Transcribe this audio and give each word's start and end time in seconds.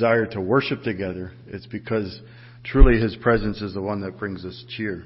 desire 0.00 0.24
to 0.24 0.40
worship 0.40 0.82
together, 0.82 1.30
it's 1.48 1.66
because 1.66 2.22
truly 2.64 2.98
His 2.98 3.14
presence 3.16 3.60
is 3.60 3.74
the 3.74 3.82
one 3.82 4.00
that 4.00 4.18
brings 4.18 4.46
us 4.46 4.64
cheer. 4.74 5.04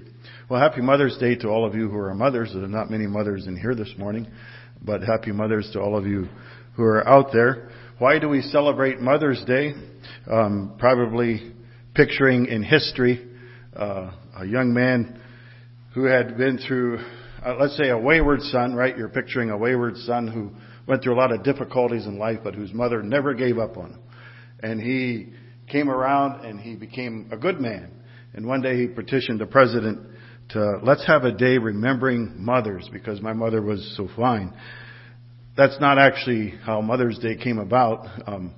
Well, 0.48 0.60
happy 0.60 0.82
Mother's 0.82 1.18
Day 1.18 1.34
to 1.34 1.48
all 1.48 1.66
of 1.66 1.74
you 1.74 1.88
who 1.88 1.98
are 1.98 2.14
mothers. 2.14 2.52
There 2.54 2.62
are 2.62 2.68
not 2.68 2.92
many 2.92 3.08
mothers 3.08 3.48
in 3.48 3.56
here 3.56 3.74
this 3.74 3.92
morning, 3.98 4.28
but 4.80 5.02
happy 5.02 5.32
Mother's 5.32 5.68
to 5.72 5.80
all 5.80 5.98
of 5.98 6.06
you 6.06 6.28
who 6.76 6.84
are 6.84 7.04
out 7.08 7.32
there. 7.32 7.70
Why 7.98 8.20
do 8.20 8.28
we 8.28 8.40
celebrate 8.40 9.00
Mother's 9.00 9.44
Day? 9.44 9.72
Um, 10.30 10.76
probably 10.78 11.54
picturing 11.96 12.46
in 12.46 12.62
history 12.62 13.28
uh, 13.74 14.12
a 14.38 14.46
young 14.46 14.72
man 14.72 15.20
who 15.92 16.04
had 16.04 16.38
been 16.38 16.56
through, 16.56 17.00
uh, 17.44 17.56
let's 17.58 17.76
say, 17.76 17.88
a 17.88 17.98
wayward 17.98 18.42
son, 18.42 18.74
right? 18.74 18.96
You're 18.96 19.08
picturing 19.08 19.50
a 19.50 19.58
wayward 19.58 19.96
son 19.96 20.28
who 20.28 20.52
went 20.86 21.02
through 21.02 21.14
a 21.14 21.18
lot 21.18 21.32
of 21.32 21.42
difficulties 21.42 22.06
in 22.06 22.16
life, 22.16 22.38
but 22.44 22.54
whose 22.54 22.72
mother 22.72 23.02
never 23.02 23.34
gave 23.34 23.58
up 23.58 23.76
on 23.76 23.90
him. 23.90 23.98
And 24.64 24.80
he 24.80 25.28
came 25.70 25.90
around 25.90 26.46
and 26.46 26.58
he 26.58 26.74
became 26.74 27.28
a 27.30 27.36
good 27.36 27.60
man. 27.60 27.90
And 28.32 28.46
one 28.46 28.62
day 28.62 28.80
he 28.80 28.86
petitioned 28.86 29.38
the 29.38 29.44
president 29.44 30.00
to 30.50 30.78
let's 30.82 31.06
have 31.06 31.24
a 31.24 31.32
day 31.32 31.58
remembering 31.58 32.32
mothers 32.38 32.88
because 32.90 33.20
my 33.20 33.34
mother 33.34 33.60
was 33.60 33.94
so 33.94 34.08
fine. 34.16 34.54
That's 35.54 35.78
not 35.80 35.98
actually 35.98 36.54
how 36.64 36.80
Mother's 36.80 37.18
Day 37.18 37.36
came 37.36 37.58
about, 37.58 38.06
um, 38.26 38.54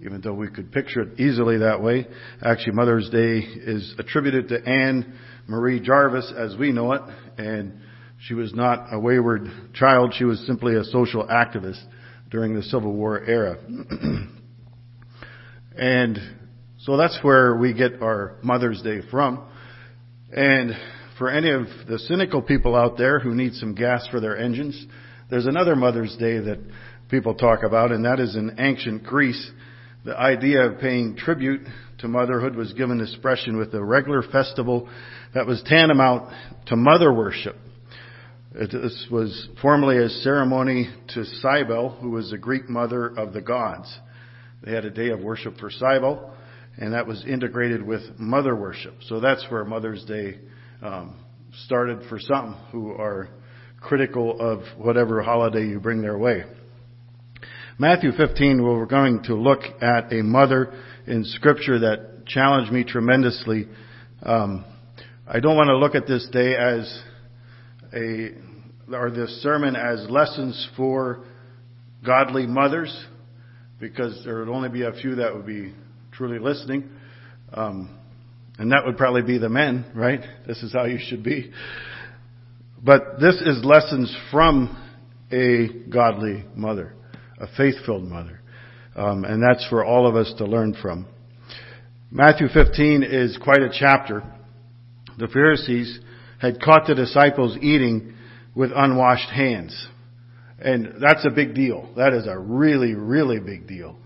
even 0.00 0.20
though 0.20 0.32
we 0.32 0.48
could 0.48 0.70
picture 0.70 1.00
it 1.00 1.18
easily 1.18 1.58
that 1.58 1.82
way. 1.82 2.06
Actually, 2.40 2.74
Mother's 2.74 3.10
Day 3.10 3.38
is 3.38 3.96
attributed 3.98 4.48
to 4.50 4.64
Anne 4.64 5.18
Marie 5.48 5.80
Jarvis 5.80 6.32
as 6.38 6.56
we 6.56 6.70
know 6.70 6.92
it, 6.92 7.02
and 7.36 7.80
she 8.20 8.34
was 8.34 8.54
not 8.54 8.86
a 8.92 8.98
wayward 8.98 9.50
child. 9.74 10.14
She 10.16 10.24
was 10.24 10.38
simply 10.46 10.76
a 10.76 10.84
social 10.84 11.26
activist 11.26 11.82
during 12.30 12.54
the 12.54 12.62
Civil 12.62 12.92
War 12.92 13.22
era. 13.24 13.58
and 15.78 16.18
so 16.78 16.96
that's 16.96 17.18
where 17.22 17.56
we 17.56 17.72
get 17.72 18.02
our 18.02 18.36
Mother's 18.42 18.82
Day 18.82 19.00
from. 19.10 19.44
And 20.32 20.72
for 21.18 21.30
any 21.30 21.50
of 21.50 21.66
the 21.88 21.98
cynical 22.00 22.42
people 22.42 22.76
out 22.76 22.96
there 22.96 23.18
who 23.18 23.34
need 23.34 23.54
some 23.54 23.74
gas 23.74 24.06
for 24.10 24.20
their 24.20 24.36
engines, 24.36 24.86
there's 25.30 25.46
another 25.46 25.76
Mother's 25.76 26.16
Day 26.16 26.38
that 26.38 26.58
people 27.10 27.34
talk 27.34 27.62
about, 27.62 27.92
and 27.92 28.04
that 28.04 28.20
is 28.20 28.36
in 28.36 28.56
ancient 28.58 29.04
Greece. 29.04 29.50
The 30.04 30.16
idea 30.16 30.62
of 30.62 30.80
paying 30.80 31.16
tribute 31.16 31.62
to 31.98 32.08
motherhood 32.08 32.56
was 32.56 32.72
given 32.72 33.00
expression 33.00 33.56
with 33.56 33.74
a 33.74 33.82
regular 33.82 34.22
festival 34.22 34.88
that 35.34 35.46
was 35.46 35.62
tantamount 35.66 36.32
to 36.66 36.76
mother 36.76 37.12
worship. 37.12 37.56
This 38.52 39.06
was 39.10 39.48
formerly 39.60 39.98
a 39.98 40.08
ceremony 40.08 40.88
to 41.14 41.24
Cybele, 41.24 41.98
who 42.00 42.10
was 42.10 42.30
the 42.30 42.38
Greek 42.38 42.68
mother 42.68 43.06
of 43.06 43.32
the 43.32 43.42
gods. 43.42 43.92
They 44.62 44.72
had 44.72 44.84
a 44.84 44.90
day 44.90 45.08
of 45.10 45.20
worship 45.20 45.58
for 45.58 45.70
Cybele, 45.70 46.32
and 46.76 46.92
that 46.92 47.06
was 47.06 47.24
integrated 47.24 47.82
with 47.82 48.02
mother 48.18 48.54
worship. 48.54 48.94
So 49.06 49.20
that's 49.20 49.44
where 49.50 49.64
Mother's 49.64 50.04
Day 50.04 50.38
um, 50.82 51.16
started 51.66 52.08
for 52.08 52.18
some 52.18 52.54
who 52.72 52.92
are 52.92 53.28
critical 53.80 54.40
of 54.40 54.60
whatever 54.76 55.22
holiday 55.22 55.66
you 55.66 55.80
bring 55.80 56.02
their 56.02 56.18
way. 56.18 56.44
Matthew 57.78 58.10
15, 58.12 58.62
well, 58.62 58.74
we're 58.74 58.86
going 58.86 59.22
to 59.24 59.34
look 59.34 59.60
at 59.80 60.12
a 60.12 60.22
mother 60.22 60.72
in 61.06 61.24
Scripture 61.24 61.78
that 61.78 62.26
challenged 62.26 62.72
me 62.72 62.82
tremendously. 62.82 63.68
Um, 64.22 64.64
I 65.26 65.40
don't 65.40 65.56
want 65.56 65.68
to 65.68 65.76
look 65.76 65.94
at 65.94 66.06
this 66.06 66.28
day 66.32 66.56
as 66.56 67.02
a 67.92 68.30
or 68.92 69.10
this 69.10 69.42
sermon 69.42 69.76
as 69.76 70.06
lessons 70.08 70.68
for 70.76 71.24
godly 72.04 72.46
mothers, 72.46 73.06
because 73.80 74.22
there 74.24 74.38
would 74.38 74.48
only 74.48 74.68
be 74.68 74.82
a 74.82 74.92
few 74.92 75.16
that 75.16 75.34
would 75.34 75.46
be 75.46 75.72
truly 76.12 76.38
listening. 76.38 76.88
Um, 77.52 77.98
and 78.58 78.72
that 78.72 78.84
would 78.84 78.96
probably 78.96 79.22
be 79.22 79.38
the 79.38 79.48
men, 79.48 79.86
right? 79.94 80.20
This 80.46 80.62
is 80.62 80.72
how 80.72 80.84
you 80.84 80.98
should 81.00 81.22
be. 81.22 81.52
But 82.82 83.20
this 83.20 83.36
is 83.36 83.64
lessons 83.64 84.14
from 84.30 84.76
a 85.30 85.68
godly 85.88 86.44
mother, 86.54 86.94
a 87.38 87.46
faith-filled 87.56 88.04
mother. 88.04 88.40
Um, 88.96 89.24
and 89.24 89.42
that's 89.42 89.66
for 89.68 89.84
all 89.84 90.08
of 90.08 90.16
us 90.16 90.32
to 90.38 90.44
learn 90.44 90.74
from. 90.80 91.06
Matthew 92.10 92.48
15 92.48 93.04
is 93.04 93.38
quite 93.42 93.62
a 93.62 93.70
chapter. 93.72 94.22
The 95.18 95.28
Pharisees 95.28 96.00
had 96.40 96.60
caught 96.60 96.86
the 96.86 96.94
disciples 96.94 97.56
eating 97.60 98.14
with 98.54 98.70
unwashed 98.74 99.30
hands. 99.30 99.88
And 100.60 100.94
that's 101.00 101.24
a 101.24 101.30
big 101.30 101.54
deal. 101.54 101.88
That 101.96 102.12
is 102.12 102.26
a 102.26 102.38
really, 102.38 102.94
really 102.94 103.38
big 103.38 103.68
deal. 103.68 103.96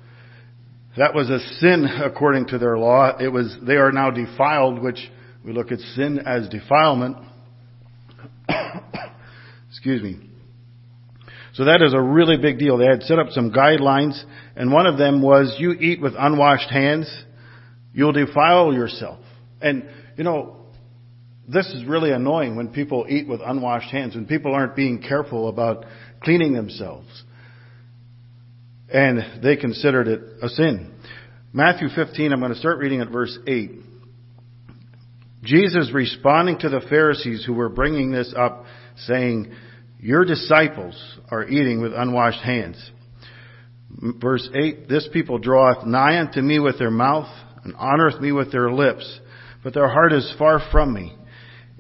That 0.97 1.15
was 1.15 1.31
a 1.31 1.39
sin 1.61 1.87
according 1.87 2.49
to 2.49 2.59
their 2.59 2.79
law. 2.79 3.17
It 3.19 3.29
was, 3.29 3.57
they 3.63 3.77
are 3.77 3.93
now 3.93 4.11
defiled, 4.11 4.83
which 4.83 5.11
we 5.45 5.53
look 5.53 5.73
at 5.73 5.79
sin 5.79 6.21
as 6.27 6.49
defilement. 6.49 7.17
Excuse 9.71 10.03
me. 10.03 10.29
So 11.55 11.65
that 11.65 11.83
is 11.83 11.95
a 11.95 12.01
really 12.01 12.37
big 12.37 12.59
deal. 12.59 12.79
They 12.79 12.87
had 12.87 13.03
set 13.03 13.19
up 13.19 13.29
some 13.31 13.51
guidelines, 13.51 14.23
and 14.57 14.73
one 14.73 14.87
of 14.87 14.99
them 14.99 15.23
was 15.23 15.57
you 15.59 15.73
eat 15.73 16.01
with 16.01 16.15
unwashed 16.19 16.71
hands, 16.71 17.11
you'll 17.93 18.13
defile 18.13 18.73
yourself. 18.73 19.19
And, 19.61 19.89
you 20.17 20.25
know, 20.25 20.57
this 21.47 21.67
is 21.67 21.85
really 21.85 22.11
annoying 22.11 22.57
when 22.57 22.69
people 22.69 23.07
eat 23.09 23.29
with 23.29 23.41
unwashed 23.45 23.91
hands, 23.91 24.15
when 24.15 24.27
people 24.27 24.55
aren't 24.55 24.77
being 24.77 25.03
careful 25.03 25.49
about 25.49 25.85
cleaning 26.23 26.53
themselves 26.53 27.25
and 28.93 29.43
they 29.43 29.57
considered 29.57 30.07
it 30.07 30.21
a 30.43 30.49
sin. 30.49 30.93
Matthew 31.53 31.89
15, 31.95 32.33
I'm 32.33 32.41
going 32.41 32.53
to 32.53 32.59
start 32.59 32.79
reading 32.79 33.01
at 33.01 33.11
verse 33.11 33.37
8. 33.47 33.71
Jesus 35.43 35.91
responding 35.93 36.59
to 36.61 36.69
the 36.69 36.83
Pharisees 36.89 37.45
who 37.45 37.55
were 37.55 37.69
bringing 37.69 38.13
this 38.13 38.33
up, 38.37 38.65
saying, 38.97 39.53
Your 39.99 40.25
disciples 40.25 40.95
are 41.31 41.45
eating 41.45 41.81
with 41.81 41.93
unwashed 41.95 42.43
hands. 42.43 42.91
Verse 44.21 44.49
8, 44.55 44.89
This 44.89 45.09
people 45.13 45.39
draweth 45.39 45.87
nigh 45.87 46.21
unto 46.21 46.41
me 46.41 46.59
with 46.59 46.79
their 46.79 46.91
mouth, 46.91 47.29
and 47.65 47.75
honoreth 47.75 48.21
me 48.21 48.33
with 48.33 48.53
their 48.53 48.71
lips, 48.71 49.21
but 49.65 49.75
their 49.75 49.89
heart 49.89 50.13
is 50.13 50.35
far 50.39 50.61
from 50.71 50.93
me. 50.93 51.17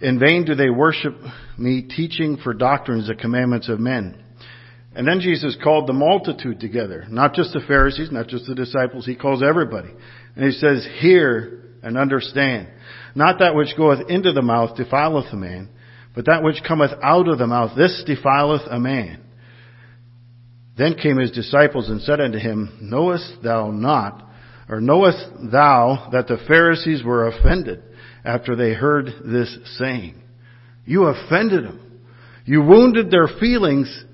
In 0.00 0.18
vain 0.18 0.44
do 0.44 0.54
they 0.54 0.70
worship 0.70 1.16
me, 1.56 1.82
teaching 1.82 2.38
for 2.42 2.54
doctrines 2.54 3.06
the 3.06 3.14
commandments 3.14 3.68
of 3.68 3.78
men. 3.78 4.21
And 4.94 5.08
then 5.08 5.20
Jesus 5.20 5.56
called 5.62 5.88
the 5.88 5.94
multitude 5.94 6.60
together, 6.60 7.06
not 7.08 7.34
just 7.34 7.52
the 7.52 7.60
Pharisees, 7.66 8.10
not 8.12 8.28
just 8.28 8.46
the 8.46 8.54
disciples, 8.54 9.06
he 9.06 9.16
calls 9.16 9.42
everybody. 9.42 9.88
And 10.36 10.44
he 10.44 10.52
says, 10.52 10.86
hear 11.00 11.62
and 11.82 11.96
understand. 11.96 12.68
Not 13.14 13.38
that 13.38 13.54
which 13.54 13.76
goeth 13.76 14.10
into 14.10 14.32
the 14.32 14.42
mouth 14.42 14.76
defileth 14.76 15.32
a 15.32 15.36
man, 15.36 15.70
but 16.14 16.26
that 16.26 16.42
which 16.42 16.62
cometh 16.66 16.90
out 17.02 17.28
of 17.28 17.38
the 17.38 17.46
mouth, 17.46 17.72
this 17.76 18.02
defileth 18.06 18.62
a 18.70 18.78
man. 18.78 19.22
Then 20.76 20.94
came 20.94 21.18
his 21.18 21.30
disciples 21.30 21.88
and 21.88 22.00
said 22.02 22.20
unto 22.20 22.38
him, 22.38 22.78
Knowest 22.80 23.42
thou 23.42 23.70
not, 23.70 24.28
or 24.68 24.80
knowest 24.80 25.26
thou 25.50 26.08
that 26.12 26.28
the 26.28 26.38
Pharisees 26.46 27.02
were 27.02 27.28
offended 27.28 27.82
after 28.24 28.56
they 28.56 28.72
heard 28.72 29.06
this 29.24 29.56
saying? 29.78 30.22
You 30.84 31.04
offended 31.04 31.64
them. 31.64 32.00
You 32.44 32.62
wounded 32.62 33.10
their 33.10 33.28
feelings 33.40 34.04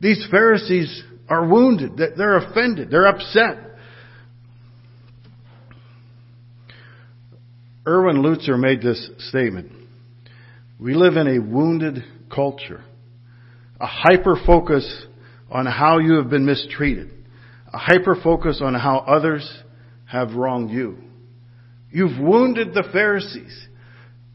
these 0.00 0.26
Pharisees 0.30 1.02
are 1.28 1.46
wounded. 1.46 1.96
They're 2.16 2.36
offended. 2.36 2.90
They're 2.90 3.06
upset. 3.06 3.58
Erwin 7.86 8.18
Lutzer 8.18 8.58
made 8.58 8.82
this 8.82 9.10
statement. 9.28 9.72
We 10.78 10.94
live 10.94 11.16
in 11.16 11.26
a 11.26 11.40
wounded 11.40 12.04
culture. 12.32 12.84
A 13.80 13.86
hyper 13.86 14.36
focus 14.46 15.06
on 15.50 15.66
how 15.66 15.98
you 15.98 16.14
have 16.14 16.28
been 16.28 16.44
mistreated. 16.44 17.10
A 17.72 17.78
hyper 17.78 18.16
focus 18.22 18.60
on 18.62 18.74
how 18.74 18.98
others 18.98 19.50
have 20.06 20.34
wronged 20.34 20.70
you. 20.70 20.98
You've 21.90 22.18
wounded 22.20 22.74
the 22.74 22.84
Pharisees. 22.92 23.66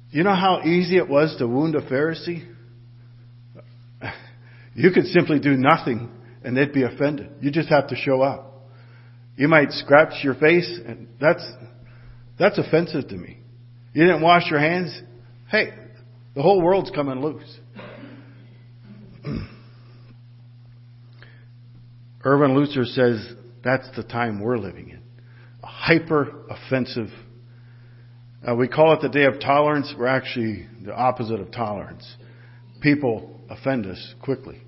You 0.10 0.24
know 0.24 0.36
how 0.36 0.62
easy 0.64 0.98
it 0.98 1.08
was 1.08 1.36
to 1.40 1.48
wound 1.48 1.76
a 1.76 1.82
Pharisee? 1.82 2.53
You 4.76 4.92
could 4.92 5.06
simply 5.08 5.40
do 5.40 5.56
nothing 5.56 6.10
and 6.44 6.58
they'd 6.58 6.74
be 6.74 6.84
offended. 6.84 7.30
You 7.42 7.52
just 7.52 7.70
have 7.70 7.88
to 7.88 7.96
show 7.96 8.22
up. 8.22 8.70
You 9.36 9.48
might 9.48 9.72
scratch 9.72 10.24
your 10.24 10.36
face 10.36 10.80
and 10.86 11.08
that's, 11.20 11.46
that's 12.38 12.58
offensive 12.58 13.08
to 13.10 13.16
me. 13.16 13.40
You 13.94 14.06
didn't 14.06 14.22
wash 14.22 14.50
your 14.50 14.60
hands. 14.60 15.00
Hey, 15.50 15.74
the 16.36 16.42
whole 16.42 16.62
world's 16.62 16.92
coming 16.92 17.22
loose. 17.22 17.60
Erwin 22.26 22.52
Lutzer 22.52 22.86
says 22.86 23.34
that's 23.64 23.88
the 23.96 24.04
time 24.04 24.40
we're 24.40 24.58
living 24.58 24.90
in. 24.90 25.02
A 25.62 25.68
hyper 25.68 26.46
offensive. 26.50 27.10
Uh, 28.46 28.56
we 28.56 28.68
call 28.68 28.94
it 28.94 29.02
the 29.02 29.10
day 29.10 29.26
of 29.26 29.40
tolerance. 29.40 29.94
We're 29.98 30.08
actually 30.08 30.68
the 30.84 30.94
opposite 30.94 31.40
of 31.40 31.52
tolerance. 31.52 32.06
People 32.82 33.33
offend 33.50 33.86
us 33.86 34.14
quickly. 34.22 34.62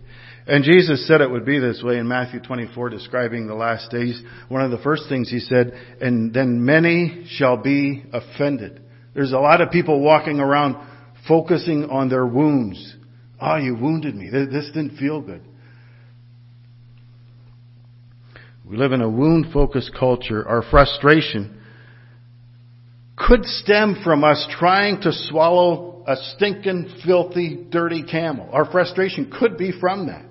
And 0.47 0.63
Jesus 0.63 1.07
said 1.07 1.21
it 1.21 1.31
would 1.31 1.45
be 1.45 1.59
this 1.59 1.81
way 1.83 1.97
in 1.97 2.07
Matthew 2.07 2.39
24 2.39 2.89
describing 2.89 3.47
the 3.47 3.55
last 3.55 3.89
days. 3.89 4.21
One 4.47 4.61
of 4.61 4.71
the 4.71 4.77
first 4.77 5.03
things 5.09 5.29
he 5.29 5.39
said, 5.39 5.73
and 5.99 6.33
then 6.33 6.63
many 6.63 7.25
shall 7.29 7.57
be 7.57 8.03
offended. 8.13 8.81
There's 9.15 9.31
a 9.31 9.39
lot 9.39 9.61
of 9.61 9.71
people 9.71 10.01
walking 10.01 10.39
around 10.39 10.75
focusing 11.27 11.85
on 11.85 12.09
their 12.09 12.25
wounds. 12.27 12.95
Oh, 13.41 13.57
you 13.57 13.75
wounded 13.75 14.15
me. 14.15 14.29
This 14.29 14.67
didn't 14.67 14.97
feel 14.97 15.21
good. 15.21 15.41
We 18.67 18.77
live 18.77 18.93
in 18.93 19.01
a 19.01 19.09
wound 19.09 19.47
focused 19.53 19.91
culture. 19.97 20.47
Our 20.47 20.63
frustration 20.69 21.61
could 23.15 23.45
stem 23.45 24.01
from 24.03 24.23
us 24.23 24.45
trying 24.59 25.01
to 25.01 25.11
swallow 25.11 25.94
a 26.07 26.15
stinking, 26.35 26.99
filthy, 27.05 27.65
dirty 27.69 28.03
camel. 28.03 28.49
Our 28.51 28.69
frustration 28.71 29.31
could 29.37 29.57
be 29.57 29.71
from 29.79 30.07
that. 30.07 30.25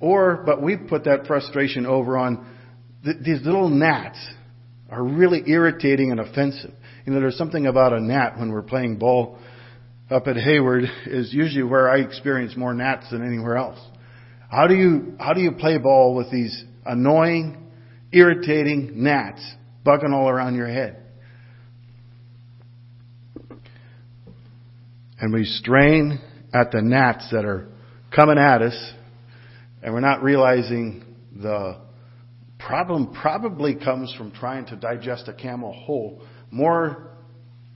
Or, 0.00 0.42
but 0.44 0.62
we 0.62 0.76
put 0.76 1.04
that 1.04 1.26
frustration 1.26 1.86
over 1.86 2.16
on 2.16 2.46
th- 3.04 3.18
these 3.24 3.44
little 3.44 3.68
gnats 3.68 4.18
are 4.90 5.02
really 5.02 5.42
irritating 5.46 6.10
and 6.10 6.20
offensive. 6.20 6.72
You 7.06 7.12
know, 7.12 7.20
there's 7.20 7.36
something 7.36 7.66
about 7.66 7.92
a 7.92 8.00
gnat 8.00 8.38
when 8.38 8.50
we're 8.50 8.62
playing 8.62 8.98
ball 8.98 9.38
up 10.10 10.26
at 10.26 10.36
Hayward 10.36 10.84
is 11.06 11.32
usually 11.32 11.62
where 11.62 11.88
I 11.88 11.98
experience 11.98 12.56
more 12.56 12.74
gnats 12.74 13.10
than 13.10 13.24
anywhere 13.24 13.56
else. 13.56 13.78
How 14.50 14.66
do 14.66 14.74
you, 14.74 15.14
how 15.20 15.32
do 15.32 15.40
you 15.40 15.52
play 15.52 15.78
ball 15.78 16.16
with 16.16 16.30
these 16.32 16.64
annoying, 16.84 17.70
irritating 18.10 19.04
gnats 19.04 19.40
bugging 19.86 20.12
all 20.12 20.28
around 20.28 20.56
your 20.56 20.66
head? 20.66 20.96
And 25.20 25.32
we 25.34 25.44
strain 25.44 26.18
at 26.52 26.70
the 26.70 26.80
gnats 26.80 27.30
that 27.30 27.44
are 27.44 27.68
coming 28.14 28.38
at 28.38 28.62
us 28.62 28.92
and 29.82 29.94
we're 29.94 30.00
not 30.00 30.22
realizing 30.22 31.04
the 31.34 31.78
problem 32.58 33.14
probably 33.14 33.74
comes 33.74 34.14
from 34.16 34.30
trying 34.32 34.66
to 34.66 34.76
digest 34.76 35.28
a 35.28 35.32
camel 35.32 35.72
whole 35.72 36.22
more 36.50 37.10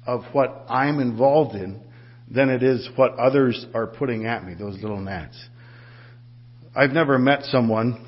of 0.06 0.22
what 0.32 0.66
I'm 0.68 1.00
involved 1.00 1.54
in 1.54 1.82
than 2.30 2.50
it 2.50 2.62
is 2.62 2.88
what 2.96 3.14
others 3.18 3.64
are 3.74 3.86
putting 3.86 4.26
at 4.26 4.44
me, 4.44 4.54
those 4.54 4.80
little 4.82 5.00
gnats. 5.00 5.36
I've 6.74 6.90
never 6.90 7.18
met 7.18 7.44
someone, 7.44 8.06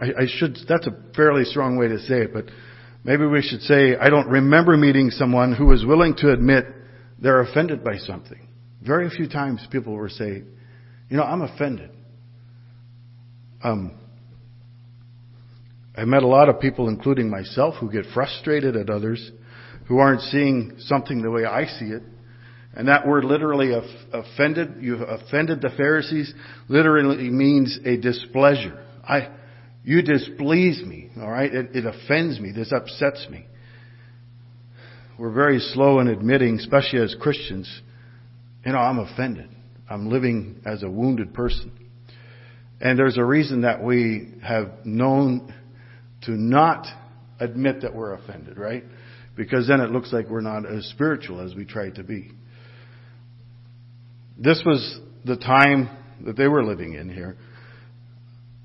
I, 0.00 0.22
I 0.22 0.26
should, 0.26 0.58
that's 0.68 0.86
a 0.86 0.96
fairly 1.14 1.44
strong 1.44 1.78
way 1.78 1.88
to 1.88 1.98
say 2.00 2.22
it, 2.22 2.32
but 2.32 2.46
maybe 3.04 3.24
we 3.24 3.42
should 3.42 3.62
say, 3.62 3.96
I 3.96 4.10
don't 4.10 4.28
remember 4.28 4.76
meeting 4.76 5.10
someone 5.10 5.54
who 5.54 5.66
was 5.66 5.84
willing 5.84 6.14
to 6.16 6.32
admit 6.32 6.66
they're 7.20 7.40
offended 7.40 7.84
by 7.84 7.98
something. 7.98 8.47
Very 8.84 9.10
few 9.10 9.28
times 9.28 9.66
people 9.70 9.96
will 9.96 10.08
say, 10.08 10.42
you 11.08 11.16
know, 11.16 11.22
I'm 11.22 11.42
offended. 11.42 11.90
Um, 13.62 13.98
I 15.96 16.04
met 16.04 16.22
a 16.22 16.28
lot 16.28 16.48
of 16.48 16.60
people, 16.60 16.88
including 16.88 17.28
myself, 17.28 17.74
who 17.80 17.90
get 17.90 18.04
frustrated 18.14 18.76
at 18.76 18.88
others 18.88 19.32
who 19.88 19.98
aren't 19.98 20.20
seeing 20.20 20.74
something 20.80 21.22
the 21.22 21.30
way 21.30 21.44
I 21.44 21.64
see 21.64 21.86
it. 21.86 22.02
And 22.74 22.86
that 22.86 23.08
word 23.08 23.24
literally 23.24 23.72
offended, 24.12 24.74
you've 24.80 25.00
offended 25.00 25.62
the 25.62 25.70
Pharisees, 25.76 26.32
literally 26.68 27.30
means 27.30 27.78
a 27.84 27.96
displeasure. 27.96 28.84
I, 29.02 29.30
you 29.82 30.02
displease 30.02 30.82
me, 30.84 31.10
alright? 31.18 31.52
It, 31.52 31.74
it 31.74 31.86
offends 31.86 32.38
me. 32.38 32.52
This 32.52 32.70
upsets 32.70 33.26
me. 33.30 33.46
We're 35.18 35.32
very 35.32 35.58
slow 35.58 35.98
in 35.98 36.06
admitting, 36.06 36.58
especially 36.58 37.00
as 37.00 37.16
Christians, 37.18 37.80
you 38.68 38.74
know, 38.74 38.80
I'm 38.80 38.98
offended. 38.98 39.48
I'm 39.88 40.10
living 40.10 40.60
as 40.66 40.82
a 40.82 40.90
wounded 40.90 41.32
person. 41.32 41.72
And 42.82 42.98
there's 42.98 43.16
a 43.16 43.24
reason 43.24 43.62
that 43.62 43.82
we 43.82 44.34
have 44.42 44.84
known 44.84 45.54
to 46.24 46.32
not 46.32 46.86
admit 47.40 47.80
that 47.80 47.94
we're 47.94 48.12
offended, 48.12 48.58
right? 48.58 48.84
Because 49.34 49.68
then 49.68 49.80
it 49.80 49.90
looks 49.90 50.12
like 50.12 50.28
we're 50.28 50.42
not 50.42 50.70
as 50.70 50.84
spiritual 50.90 51.40
as 51.40 51.54
we 51.54 51.64
try 51.64 51.88
to 51.88 52.02
be. 52.04 52.32
This 54.36 54.60
was 54.66 55.00
the 55.24 55.36
time 55.38 55.88
that 56.26 56.36
they 56.36 56.46
were 56.46 56.62
living 56.62 56.92
in 56.92 57.08
here. 57.08 57.38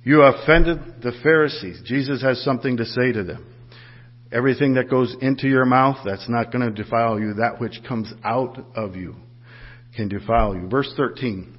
You 0.04 0.24
offended 0.24 1.02
the 1.02 1.14
Pharisees. 1.24 1.82
Jesus 1.86 2.22
has 2.24 2.44
something 2.44 2.76
to 2.76 2.86
say 2.86 3.14
to 3.14 3.24
them. 3.24 3.56
Everything 4.34 4.74
that 4.74 4.90
goes 4.90 5.16
into 5.22 5.48
your 5.48 5.64
mouth, 5.64 6.00
that's 6.04 6.28
not 6.28 6.52
going 6.52 6.66
to 6.66 6.84
defile 6.84 7.22
you. 7.22 7.36
That 7.36 7.62
which 7.62 7.80
comes 7.88 8.12
out 8.26 8.58
of 8.76 8.98
you 8.98 9.16
can 9.96 10.08
defile 10.08 10.56
you. 10.56 10.68
Verse 10.68 10.92
13. 10.98 11.58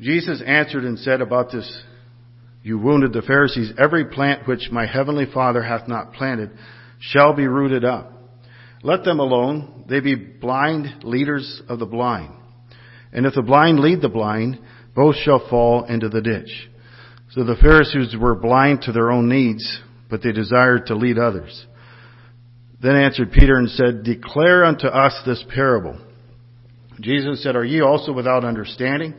Jesus 0.00 0.42
answered 0.44 0.84
and 0.84 0.98
said 0.98 1.20
about 1.20 1.52
this, 1.52 1.82
you 2.64 2.78
wounded 2.78 3.12
the 3.12 3.20
Pharisees, 3.20 3.72
every 3.78 4.06
plant 4.06 4.48
which 4.48 4.70
my 4.72 4.86
heavenly 4.86 5.26
Father 5.32 5.62
hath 5.62 5.86
not 5.86 6.14
planted 6.14 6.50
shall 6.98 7.34
be 7.34 7.46
rooted 7.46 7.84
up. 7.84 8.10
Let 8.82 9.04
them 9.04 9.20
alone. 9.20 9.84
They 9.86 10.00
be 10.00 10.14
blind 10.14 11.04
leaders 11.04 11.62
of 11.68 11.78
the 11.78 11.86
blind. 11.86 12.32
And 13.12 13.26
if 13.26 13.34
the 13.34 13.42
blind 13.42 13.80
lead 13.80 14.00
the 14.00 14.08
blind, 14.08 14.58
both 14.94 15.14
shall 15.16 15.46
fall 15.50 15.84
into 15.84 16.08
the 16.08 16.22
ditch. 16.22 16.70
So 17.32 17.44
the 17.44 17.56
Pharisees 17.56 18.16
were 18.18 18.34
blind 18.34 18.82
to 18.82 18.92
their 18.92 19.10
own 19.10 19.28
needs, 19.28 19.80
but 20.08 20.22
they 20.22 20.32
desired 20.32 20.86
to 20.86 20.94
lead 20.94 21.18
others. 21.18 21.66
Then 22.80 22.96
answered 22.96 23.32
Peter 23.32 23.56
and 23.56 23.68
said, 23.68 24.04
Declare 24.04 24.64
unto 24.64 24.86
us 24.86 25.20
this 25.26 25.44
parable. 25.54 25.98
Jesus 27.00 27.42
said, 27.42 27.56
Are 27.56 27.64
ye 27.64 27.80
also 27.80 28.12
without 28.12 28.44
understanding? 28.44 29.14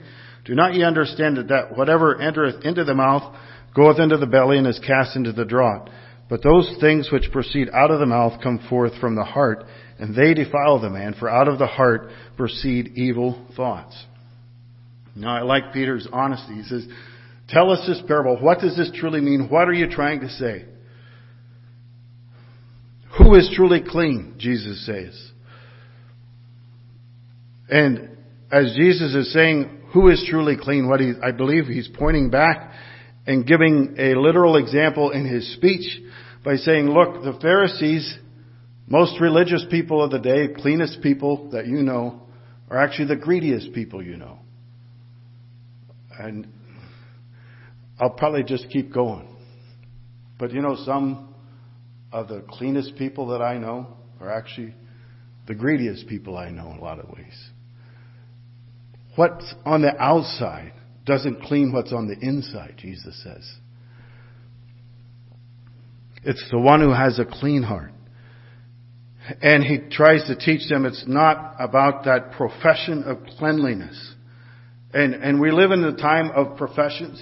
Do 0.45 0.55
not 0.55 0.73
ye 0.73 0.83
understand 0.83 1.37
that 1.37 1.47
that 1.49 1.77
whatever 1.77 2.19
entereth 2.19 2.63
into 2.63 2.83
the 2.83 2.93
mouth 2.93 3.35
goeth 3.75 3.99
into 3.99 4.17
the 4.17 4.27
belly 4.27 4.57
and 4.57 4.67
is 4.67 4.79
cast 4.85 5.15
into 5.15 5.31
the 5.31 5.45
draught? 5.45 5.89
But 6.29 6.43
those 6.43 6.75
things 6.79 7.09
which 7.11 7.31
proceed 7.31 7.69
out 7.73 7.91
of 7.91 7.99
the 7.99 8.05
mouth 8.05 8.41
come 8.41 8.59
forth 8.69 8.93
from 8.99 9.15
the 9.15 9.23
heart, 9.23 9.63
and 9.99 10.15
they 10.15 10.33
defile 10.33 10.79
the 10.79 10.89
man, 10.89 11.15
for 11.19 11.29
out 11.29 11.47
of 11.47 11.59
the 11.59 11.67
heart 11.67 12.09
proceed 12.35 12.93
evil 12.95 13.45
thoughts. 13.55 13.95
Now 15.15 15.37
I 15.37 15.41
like 15.41 15.73
Peter's 15.73 16.07
honesty. 16.11 16.55
He 16.55 16.63
says, 16.63 16.87
tell 17.47 17.71
us 17.71 17.85
this 17.87 18.01
parable. 18.07 18.37
What 18.37 18.59
does 18.59 18.75
this 18.75 18.91
truly 18.95 19.21
mean? 19.21 19.47
What 19.49 19.67
are 19.69 19.73
you 19.73 19.89
trying 19.89 20.21
to 20.21 20.29
say? 20.29 20.65
Who 23.17 23.35
is 23.35 23.51
truly 23.55 23.81
clean? 23.87 24.35
Jesus 24.37 24.85
says. 24.85 25.31
And 27.69 28.17
as 28.51 28.73
Jesus 28.75 29.15
is 29.15 29.33
saying, 29.33 29.81
who 29.93 30.09
is 30.09 30.25
truly 30.29 30.55
clean? 30.59 30.87
What 30.89 30.99
he, 30.99 31.13
I 31.23 31.31
believe 31.31 31.65
he's 31.65 31.87
pointing 31.87 32.29
back 32.29 32.71
and 33.25 33.45
giving 33.45 33.95
a 33.97 34.13
literal 34.15 34.57
example 34.57 35.11
in 35.11 35.25
his 35.25 35.53
speech 35.55 36.01
by 36.43 36.57
saying, 36.57 36.89
look, 36.89 37.23
the 37.23 37.39
Pharisees, 37.41 38.17
most 38.87 39.19
religious 39.19 39.65
people 39.71 40.03
of 40.03 40.11
the 40.11 40.19
day, 40.19 40.49
cleanest 40.61 41.01
people 41.01 41.49
that 41.51 41.65
you 41.65 41.81
know, 41.81 42.21
are 42.69 42.77
actually 42.77 43.07
the 43.07 43.15
greediest 43.15 43.73
people 43.73 44.03
you 44.03 44.17
know. 44.17 44.39
And 46.19 46.47
I'll 47.99 48.11
probably 48.11 48.43
just 48.43 48.69
keep 48.69 48.93
going. 48.93 49.27
But 50.37 50.51
you 50.51 50.61
know, 50.61 50.75
some 50.85 51.33
of 52.11 52.27
the 52.27 52.43
cleanest 52.47 52.95
people 52.97 53.27
that 53.27 53.41
I 53.41 53.57
know 53.57 53.87
are 54.19 54.31
actually 54.31 54.75
the 55.47 55.55
greediest 55.55 56.07
people 56.07 56.37
I 56.37 56.49
know 56.49 56.71
in 56.71 56.77
a 56.77 56.81
lot 56.81 56.99
of 56.99 57.09
ways. 57.09 57.49
What's 59.15 59.53
on 59.65 59.81
the 59.81 59.95
outside 59.97 60.73
doesn't 61.05 61.41
clean 61.43 61.71
what's 61.71 61.93
on 61.93 62.07
the 62.07 62.17
inside, 62.19 62.75
Jesus 62.77 63.21
says. 63.23 63.49
It's 66.23 66.43
the 66.51 66.59
one 66.59 66.81
who 66.81 66.91
has 66.91 67.19
a 67.19 67.25
clean 67.25 67.63
heart. 67.63 67.91
And 69.41 69.63
he 69.63 69.79
tries 69.89 70.25
to 70.27 70.35
teach 70.35 70.67
them 70.69 70.85
it's 70.85 71.05
not 71.07 71.55
about 71.59 72.05
that 72.05 72.31
profession 72.33 73.03
of 73.03 73.19
cleanliness. 73.37 74.13
And, 74.93 75.15
and 75.15 75.39
we 75.39 75.51
live 75.51 75.71
in 75.71 75.83
a 75.83 75.95
time 75.95 76.31
of 76.31 76.57
professions. 76.57 77.21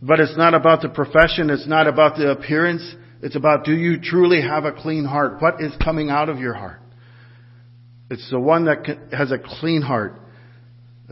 But 0.00 0.20
it's 0.20 0.36
not 0.36 0.54
about 0.54 0.82
the 0.82 0.88
profession. 0.88 1.50
It's 1.50 1.66
not 1.66 1.86
about 1.86 2.16
the 2.16 2.30
appearance. 2.30 2.94
It's 3.22 3.36
about 3.36 3.64
do 3.64 3.72
you 3.72 4.00
truly 4.00 4.42
have 4.42 4.64
a 4.64 4.72
clean 4.72 5.04
heart? 5.04 5.40
What 5.40 5.60
is 5.60 5.72
coming 5.82 6.10
out 6.10 6.28
of 6.28 6.38
your 6.38 6.54
heart? 6.54 6.80
It's 8.10 8.28
the 8.30 8.40
one 8.40 8.64
that 8.64 9.10
has 9.12 9.30
a 9.30 9.38
clean 9.38 9.80
heart 9.80 10.20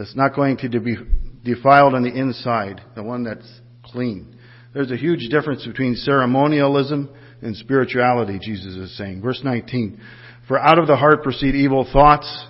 that's 0.00 0.16
not 0.16 0.34
going 0.34 0.56
to 0.56 0.80
be 0.80 0.96
defiled 1.44 1.94
on 1.94 2.02
the 2.02 2.08
inside, 2.08 2.80
the 2.94 3.02
one 3.02 3.22
that's 3.22 3.46
clean. 3.84 4.34
There's 4.72 4.90
a 4.90 4.96
huge 4.96 5.28
difference 5.28 5.66
between 5.66 5.94
ceremonialism 5.94 7.10
and 7.42 7.54
spirituality, 7.54 8.38
Jesus 8.40 8.76
is 8.76 8.96
saying. 8.96 9.20
Verse 9.20 9.42
19. 9.44 10.00
For 10.48 10.58
out 10.58 10.78
of 10.78 10.86
the 10.86 10.96
heart 10.96 11.22
proceed 11.22 11.54
evil 11.54 11.86
thoughts, 11.92 12.46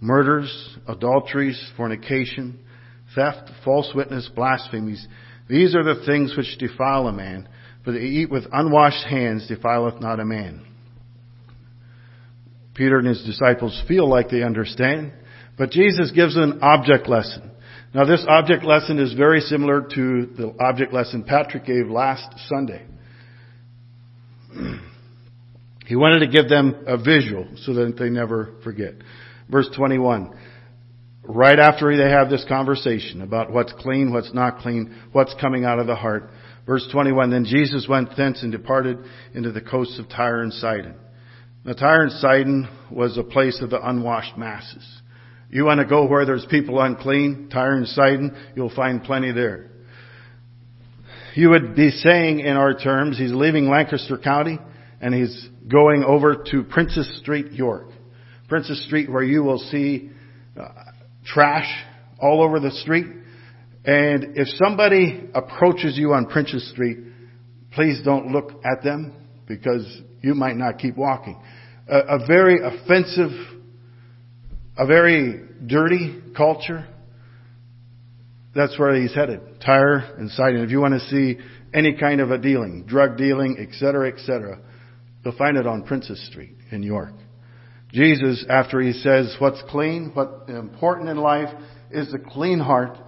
murders, 0.00 0.76
adulteries, 0.88 1.70
fornication, 1.76 2.58
theft, 3.14 3.48
false 3.64 3.92
witness, 3.94 4.28
blasphemies. 4.34 5.06
These 5.48 5.76
are 5.76 5.84
the 5.84 6.04
things 6.04 6.36
which 6.36 6.58
defile 6.58 7.06
a 7.06 7.12
man, 7.12 7.48
but 7.84 7.92
to 7.92 8.00
eat 8.00 8.28
with 8.28 8.42
unwashed 8.52 9.06
hands 9.06 9.46
defileth 9.46 10.00
not 10.00 10.18
a 10.18 10.24
man. 10.24 10.66
Peter 12.74 12.98
and 12.98 13.06
his 13.06 13.22
disciples 13.22 13.80
feel 13.86 14.10
like 14.10 14.30
they 14.30 14.42
understand, 14.42 15.12
but 15.58 15.70
Jesus 15.70 16.12
gives 16.12 16.36
an 16.36 16.60
object 16.62 17.08
lesson. 17.08 17.50
Now 17.92 18.04
this 18.04 18.24
object 18.28 18.64
lesson 18.64 18.98
is 18.98 19.12
very 19.14 19.40
similar 19.40 19.82
to 19.82 20.26
the 20.26 20.54
object 20.60 20.92
lesson 20.92 21.24
Patrick 21.24 21.64
gave 21.66 21.88
last 21.88 22.32
Sunday. 22.48 22.86
He 25.88 25.96
wanted 25.96 26.18
to 26.20 26.26
give 26.26 26.50
them 26.50 26.84
a 26.86 26.98
visual 26.98 27.48
so 27.64 27.72
that 27.72 27.96
they 27.98 28.10
never 28.10 28.56
forget. 28.62 28.92
Verse 29.50 29.70
21. 29.74 30.38
Right 31.22 31.58
after 31.58 31.96
they 31.96 32.10
have 32.10 32.28
this 32.28 32.44
conversation 32.46 33.22
about 33.22 33.50
what's 33.50 33.72
clean, 33.72 34.12
what's 34.12 34.34
not 34.34 34.58
clean, 34.58 34.94
what's 35.12 35.34
coming 35.40 35.64
out 35.64 35.78
of 35.78 35.86
the 35.86 35.94
heart. 35.94 36.28
Verse 36.66 36.86
21, 36.92 37.30
then 37.30 37.46
Jesus 37.46 37.86
went 37.88 38.14
thence 38.18 38.42
and 38.42 38.52
departed 38.52 38.98
into 39.32 39.50
the 39.50 39.62
coasts 39.62 39.98
of 39.98 40.10
Tyre 40.10 40.42
and 40.42 40.52
Sidon. 40.52 40.94
Now 41.64 41.72
Tyre 41.72 42.02
and 42.02 42.12
Sidon 42.12 42.68
was 42.92 43.16
a 43.16 43.22
place 43.24 43.62
of 43.62 43.70
the 43.70 43.80
unwashed 43.80 44.36
masses. 44.36 44.86
You 45.50 45.64
want 45.64 45.80
to 45.80 45.86
go 45.86 46.06
where 46.06 46.26
there's 46.26 46.46
people 46.50 46.80
unclean, 46.80 47.48
Tyre 47.50 47.74
and 47.74 47.88
Sidon, 47.88 48.36
you'll 48.54 48.74
find 48.74 49.02
plenty 49.02 49.32
there. 49.32 49.70
You 51.34 51.50
would 51.50 51.74
be 51.74 51.90
saying 51.90 52.40
in 52.40 52.56
our 52.56 52.74
terms, 52.74 53.16
he's 53.16 53.32
leaving 53.32 53.68
Lancaster 53.68 54.18
County 54.18 54.58
and 55.00 55.14
he's 55.14 55.48
going 55.70 56.04
over 56.04 56.44
to 56.50 56.64
Princess 56.64 57.18
Street, 57.20 57.52
York. 57.52 57.88
Princess 58.48 58.84
Street 58.86 59.10
where 59.10 59.22
you 59.22 59.42
will 59.42 59.58
see 59.58 60.10
uh, 60.58 60.68
trash 61.24 61.68
all 62.18 62.42
over 62.42 62.60
the 62.60 62.70
street. 62.70 63.06
And 63.84 64.36
if 64.36 64.48
somebody 64.62 65.30
approaches 65.34 65.96
you 65.96 66.12
on 66.12 66.26
Princess 66.26 66.68
Street, 66.70 66.98
please 67.72 68.00
don't 68.04 68.32
look 68.32 68.50
at 68.64 68.82
them 68.82 69.14
because 69.46 69.86
you 70.22 70.34
might 70.34 70.56
not 70.56 70.78
keep 70.78 70.96
walking. 70.96 71.40
A, 71.88 71.98
a 71.98 72.26
very 72.26 72.58
offensive, 72.62 73.30
a 74.78 74.86
very 74.86 75.40
dirty 75.66 76.22
culture. 76.36 76.86
That's 78.54 78.78
where 78.78 78.94
he's 78.94 79.14
headed. 79.14 79.40
Tyre 79.64 80.14
and 80.18 80.30
Sidon. 80.30 80.62
If 80.62 80.70
you 80.70 80.80
want 80.80 80.94
to 80.94 81.00
see 81.08 81.36
any 81.74 81.94
kind 81.94 82.20
of 82.20 82.30
a 82.30 82.38
dealing, 82.38 82.84
drug 82.86 83.16
dealing, 83.16 83.58
etc., 83.60 84.12
etc., 84.12 84.60
you'll 85.24 85.36
find 85.36 85.56
it 85.56 85.66
on 85.66 85.82
Princess 85.82 86.24
Street 86.28 86.56
in 86.70 86.82
York. 86.82 87.12
Jesus, 87.92 88.44
after 88.48 88.80
he 88.80 88.92
says 88.92 89.34
what's 89.38 89.62
clean, 89.68 90.12
what's 90.14 90.48
important 90.48 91.08
in 91.08 91.16
life 91.16 91.48
is 91.90 92.10
the 92.12 92.18
clean 92.18 92.58
heart, 92.58 92.98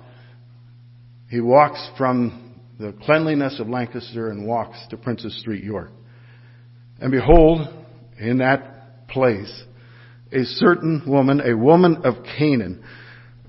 he 1.28 1.40
walks 1.40 1.88
from 1.96 2.56
the 2.78 2.94
cleanliness 3.04 3.60
of 3.60 3.68
Lancaster 3.68 4.30
and 4.30 4.46
walks 4.46 4.78
to 4.88 4.96
Princess 4.96 5.38
Street, 5.40 5.62
York. 5.62 5.92
And 7.00 7.12
behold, 7.12 7.68
in 8.18 8.38
that 8.38 9.08
place, 9.08 9.64
a 10.32 10.44
certain 10.44 11.02
woman, 11.06 11.40
a 11.40 11.56
woman 11.56 12.02
of 12.04 12.14
Canaan. 12.38 12.84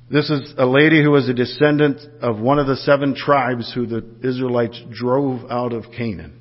This 0.10 0.30
is 0.30 0.54
a 0.58 0.66
lady 0.66 1.02
who 1.02 1.12
was 1.12 1.30
a 1.30 1.34
descendant 1.34 2.02
of 2.22 2.40
one 2.40 2.60
of 2.60 2.68
the 2.68 2.76
seven 2.76 3.16
tribes 3.16 3.72
who 3.74 3.86
the 3.86 4.04
Israelites 4.24 4.82
drove 4.92 5.50
out 5.50 5.74
of 5.74 5.86
Canaan. 5.96 6.40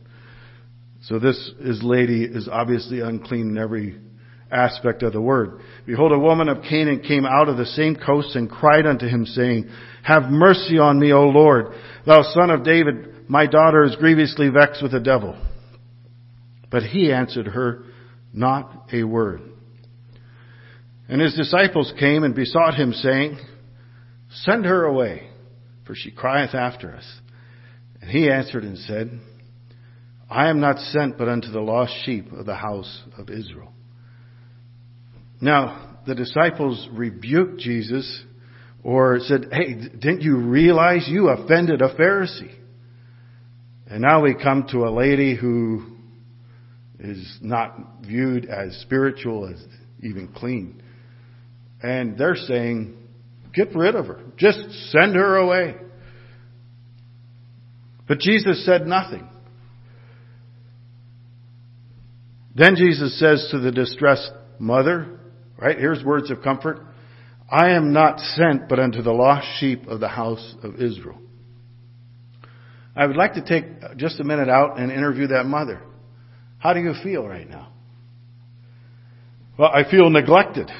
So 1.02 1.18
this 1.18 1.50
is 1.60 1.82
lady 1.82 2.24
is 2.24 2.48
obviously 2.50 3.00
unclean 3.00 3.50
in 3.50 3.58
every 3.58 3.98
aspect 4.50 5.02
of 5.02 5.12
the 5.12 5.20
word. 5.20 5.60
Behold, 5.86 6.12
a 6.12 6.18
woman 6.18 6.48
of 6.48 6.62
Canaan 6.62 7.00
came 7.00 7.24
out 7.24 7.48
of 7.48 7.56
the 7.56 7.66
same 7.66 7.96
coast 7.96 8.34
and 8.34 8.50
cried 8.50 8.86
unto 8.86 9.06
him, 9.06 9.24
saying, 9.24 9.70
Have 10.02 10.24
mercy 10.24 10.78
on 10.78 10.98
me, 10.98 11.12
O 11.12 11.24
Lord, 11.26 11.66
thou 12.06 12.22
son 12.22 12.50
of 12.50 12.64
David, 12.64 13.28
my 13.28 13.46
daughter 13.46 13.84
is 13.84 13.96
grievously 13.96 14.48
vexed 14.48 14.82
with 14.82 14.92
the 14.92 15.00
devil. 15.00 15.40
But 16.70 16.82
he 16.82 17.12
answered 17.12 17.46
her 17.46 17.84
not 18.32 18.88
a 18.92 19.04
word. 19.04 19.42
And 21.10 21.20
his 21.20 21.34
disciples 21.34 21.92
came 21.98 22.22
and 22.22 22.36
besought 22.36 22.76
him, 22.76 22.92
saying, 22.92 23.36
Send 24.30 24.64
her 24.64 24.84
away, 24.84 25.28
for 25.84 25.96
she 25.96 26.12
crieth 26.12 26.54
after 26.54 26.94
us. 26.94 27.04
And 28.00 28.08
he 28.08 28.30
answered 28.30 28.62
and 28.62 28.78
said, 28.78 29.10
I 30.30 30.50
am 30.50 30.60
not 30.60 30.78
sent 30.78 31.18
but 31.18 31.28
unto 31.28 31.50
the 31.50 31.60
lost 31.60 31.92
sheep 32.04 32.30
of 32.30 32.46
the 32.46 32.54
house 32.54 33.02
of 33.18 33.28
Israel. 33.28 33.72
Now, 35.40 35.98
the 36.06 36.14
disciples 36.14 36.88
rebuked 36.92 37.58
Jesus 37.58 38.22
or 38.84 39.18
said, 39.18 39.46
Hey, 39.50 39.74
didn't 39.74 40.22
you 40.22 40.36
realize 40.36 41.08
you 41.08 41.28
offended 41.28 41.82
a 41.82 41.92
Pharisee? 41.96 42.54
And 43.88 44.00
now 44.00 44.22
we 44.22 44.36
come 44.40 44.68
to 44.70 44.84
a 44.84 44.94
lady 44.94 45.34
who 45.34 45.86
is 47.00 47.38
not 47.40 47.76
viewed 48.02 48.44
as 48.46 48.76
spiritual, 48.82 49.48
as 49.52 49.60
even 50.04 50.28
clean. 50.28 50.80
And 51.82 52.18
they're 52.18 52.36
saying, 52.36 52.96
get 53.54 53.74
rid 53.74 53.94
of 53.94 54.06
her. 54.06 54.20
Just 54.36 54.58
send 54.90 55.14
her 55.14 55.36
away. 55.36 55.76
But 58.06 58.18
Jesus 58.18 58.64
said 58.66 58.86
nothing. 58.86 59.28
Then 62.54 62.74
Jesus 62.76 63.18
says 63.18 63.48
to 63.52 63.58
the 63.60 63.70
distressed 63.70 64.32
mother, 64.58 65.20
right, 65.56 65.78
here's 65.78 66.04
words 66.04 66.30
of 66.30 66.42
comfort. 66.42 66.80
I 67.48 67.70
am 67.70 67.92
not 67.92 68.18
sent 68.20 68.68
but 68.68 68.78
unto 68.78 69.02
the 69.02 69.12
lost 69.12 69.46
sheep 69.58 69.86
of 69.86 70.00
the 70.00 70.08
house 70.08 70.54
of 70.62 70.76
Israel. 70.76 71.18
I 72.96 73.06
would 73.06 73.16
like 73.16 73.34
to 73.34 73.42
take 73.42 73.96
just 73.96 74.20
a 74.20 74.24
minute 74.24 74.48
out 74.48 74.78
and 74.78 74.90
interview 74.90 75.28
that 75.28 75.46
mother. 75.46 75.80
How 76.58 76.74
do 76.74 76.80
you 76.80 76.92
feel 77.02 77.26
right 77.26 77.48
now? 77.48 77.72
Well, 79.58 79.70
I 79.72 79.88
feel 79.90 80.10
neglected. 80.10 80.70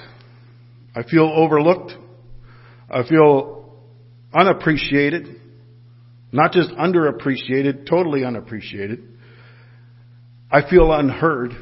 I 0.94 1.02
feel 1.02 1.24
overlooked. 1.24 1.92
I 2.90 3.06
feel 3.08 3.78
unappreciated. 4.32 5.40
Not 6.32 6.52
just 6.52 6.70
underappreciated, 6.70 7.88
totally 7.88 8.24
unappreciated. 8.24 9.02
I 10.50 10.68
feel 10.68 10.92
unheard. 10.92 11.52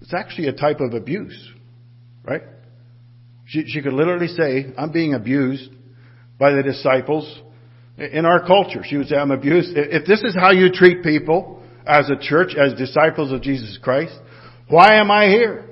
It's 0.00 0.14
actually 0.14 0.48
a 0.48 0.52
type 0.52 0.80
of 0.80 0.94
abuse, 0.94 1.50
right? 2.24 2.42
She, 3.46 3.64
she 3.66 3.82
could 3.82 3.92
literally 3.92 4.28
say, 4.28 4.72
I'm 4.76 4.92
being 4.92 5.14
abused 5.14 5.70
by 6.38 6.52
the 6.52 6.62
disciples. 6.62 7.40
In 7.96 8.26
our 8.26 8.44
culture, 8.44 8.82
she 8.84 8.96
would 8.96 9.08
say, 9.08 9.16
I'm 9.16 9.30
abused. 9.30 9.72
If 9.74 10.06
this 10.06 10.22
is 10.22 10.34
how 10.34 10.50
you 10.50 10.70
treat 10.72 11.02
people 11.02 11.62
as 11.86 12.10
a 12.10 12.16
church, 12.20 12.54
as 12.56 12.74
disciples 12.74 13.32
of 13.32 13.42
Jesus 13.42 13.78
Christ, 13.80 14.16
why 14.68 14.96
am 14.96 15.10
I 15.10 15.26
here? 15.26 15.65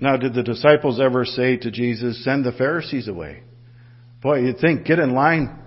Now, 0.00 0.16
did 0.16 0.34
the 0.34 0.42
disciples 0.42 0.98
ever 0.98 1.24
say 1.24 1.58
to 1.58 1.70
Jesus, 1.70 2.24
send 2.24 2.44
the 2.44 2.52
Pharisees 2.52 3.06
away? 3.06 3.42
Boy, 4.22 4.40
you'd 4.40 4.58
think, 4.58 4.86
get 4.86 4.98
in 4.98 5.14
line 5.14 5.58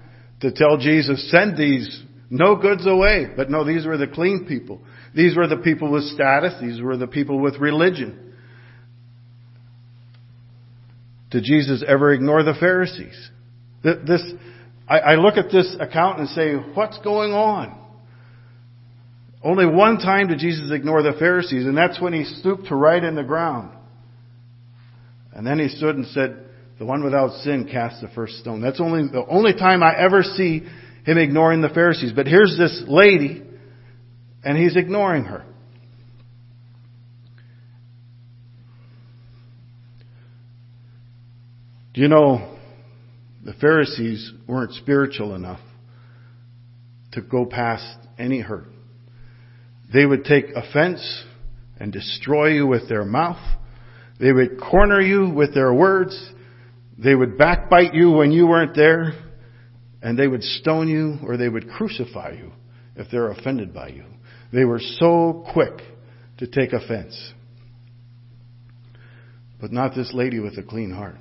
to 0.42 0.52
tell 0.52 0.78
Jesus, 0.78 1.30
send 1.32 1.56
these 1.58 2.04
no 2.30 2.56
goods 2.56 2.88
away. 2.88 3.28
But 3.36 3.52
no, 3.52 3.64
these 3.64 3.86
were 3.86 3.98
the 3.98 4.08
clean 4.08 4.46
people. 4.48 4.82
These 5.16 5.38
were 5.38 5.48
the 5.48 5.58
people 5.58 5.92
with 5.92 6.04
status. 6.06 6.54
These 6.60 6.82
were 6.82 6.98
the 6.98 7.08
people 7.08 7.40
with 7.40 7.58
religion. 7.58 8.34
Did 11.30 11.44
Jesus 11.44 11.84
ever 11.88 12.12
ignore 12.12 12.44
the 12.44 12.56
Pharisees? 12.60 13.30
This, 13.84 14.24
I, 14.88 15.16
look 15.16 15.38
at 15.38 15.52
this 15.52 15.76
account 15.80 16.20
and 16.20 16.30
say, 16.30 16.54
what's 16.56 16.98
going 17.00 17.34
on? 17.34 17.80
Only 19.44 19.66
one 19.66 19.98
time 19.98 20.28
did 20.28 20.40
Jesus 20.40 20.72
ignore 20.72 21.04
the 21.04 21.14
Pharisees, 21.20 21.66
and 21.66 21.76
that's 21.76 22.00
when 22.00 22.14
he 22.14 22.24
stooped 22.24 22.68
to 22.68 22.76
write 22.76 23.04
in 23.04 23.16
the 23.16 23.24
ground. 23.24 23.76
And 25.36 25.46
then 25.46 25.60
he 25.60 25.68
stood 25.68 25.96
and 25.96 26.06
said, 26.08 26.46
the 26.80 26.86
one 26.86 27.04
without 27.04 27.32
sin 27.42 27.68
cast 27.72 28.02
the 28.02 28.08
first 28.10 28.40
stone. 28.40 28.62
That's 28.62 28.82
only 28.82 29.08
the 29.08 29.26
only 29.28 29.54
time 29.54 29.84
I 29.84 29.98
ever 29.98 30.24
see 30.24 30.64
him 31.06 31.18
ignoring 31.18 31.62
the 31.62 31.70
Pharisees. 31.70 32.14
But 32.14 32.28
here's 32.28 32.58
this 32.58 32.84
lady, 32.88 33.44
and 34.44 34.58
he's 34.58 34.76
ignoring 34.76 35.26
her. 35.26 35.46
Do 41.94 42.02
you 42.02 42.08
know 42.08 42.58
the 43.46 43.54
Pharisees 43.54 44.32
weren't 44.48 44.74
spiritual 44.74 45.36
enough 45.36 45.60
to 47.12 47.22
go 47.22 47.46
past 47.46 47.98
any 48.18 48.40
hurt? 48.40 48.66
They 49.94 50.06
would 50.06 50.26
take 50.26 50.46
offense 50.56 51.24
and 51.80 51.94
destroy 51.94 52.48
you 52.48 52.66
with 52.66 52.90
their 52.90 53.06
mouth. 53.06 53.38
They 54.20 54.32
would 54.32 54.60
corner 54.60 55.02
you 55.02 55.30
with 55.30 55.54
their 55.54 55.74
words. 55.74 56.32
They 56.98 57.16
would 57.16 57.38
backbite 57.38 57.94
you 57.94 58.12
when 58.12 58.32
you 58.32 58.48
weren't 58.48 58.76
there. 58.76 59.14
And 60.02 60.18
they 60.18 60.28
would 60.28 60.44
stone 60.44 60.88
you 60.88 61.18
or 61.26 61.38
they 61.38 61.50
would 61.50 61.70
crucify 61.70 62.34
you 62.38 62.52
if 62.96 63.08
they're 63.12 63.32
offended 63.32 63.74
by 63.74 63.90
you. 63.90 64.06
They 64.52 64.66
were 64.66 64.80
so 64.80 65.46
quick 65.52 65.82
to 66.38 66.48
take 66.48 66.74
offense. 66.74 67.34
But 69.60 69.72
not 69.72 69.96
this 69.96 70.12
lady 70.14 70.40
with 70.40 70.58
a 70.58 70.64
clean 70.64 70.92
heart. 70.92 71.16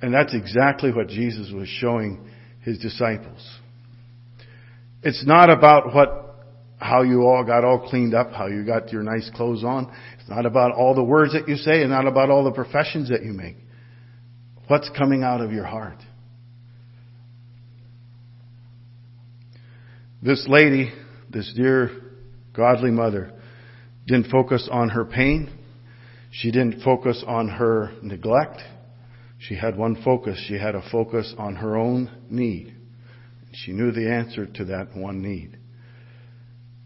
And 0.00 0.14
that's 0.14 0.34
exactly 0.34 0.92
what 0.92 1.08
Jesus 1.08 1.50
was 1.52 1.68
showing 1.68 2.28
his 2.62 2.78
disciples. 2.78 3.58
It's 5.02 5.24
not 5.26 5.50
about 5.50 5.94
what 5.94 6.27
how 6.78 7.02
you 7.02 7.22
all 7.22 7.44
got 7.44 7.64
all 7.64 7.88
cleaned 7.88 8.14
up, 8.14 8.32
how 8.32 8.46
you 8.46 8.64
got 8.64 8.92
your 8.92 9.02
nice 9.02 9.28
clothes 9.34 9.64
on. 9.64 9.92
It's 10.18 10.28
not 10.28 10.46
about 10.46 10.72
all 10.72 10.94
the 10.94 11.02
words 11.02 11.32
that 11.32 11.48
you 11.48 11.56
say 11.56 11.82
and 11.82 11.90
not 11.90 12.06
about 12.06 12.30
all 12.30 12.44
the 12.44 12.52
professions 12.52 13.10
that 13.10 13.24
you 13.24 13.32
make. 13.32 13.56
What's 14.68 14.88
coming 14.96 15.22
out 15.22 15.40
of 15.40 15.50
your 15.50 15.64
heart? 15.64 15.98
This 20.22 20.46
lady, 20.48 20.92
this 21.30 21.52
dear 21.56 21.90
godly 22.54 22.90
mother, 22.90 23.32
didn't 24.06 24.30
focus 24.30 24.68
on 24.70 24.90
her 24.90 25.04
pain. 25.04 25.50
She 26.30 26.50
didn't 26.50 26.82
focus 26.82 27.24
on 27.26 27.48
her 27.48 27.92
neglect. 28.02 28.60
She 29.38 29.54
had 29.54 29.76
one 29.76 30.02
focus. 30.02 30.42
She 30.46 30.54
had 30.54 30.74
a 30.74 30.82
focus 30.90 31.34
on 31.38 31.56
her 31.56 31.76
own 31.76 32.10
need. 32.28 32.74
She 33.52 33.72
knew 33.72 33.92
the 33.92 34.10
answer 34.10 34.46
to 34.46 34.64
that 34.66 34.96
one 34.96 35.22
need. 35.22 35.57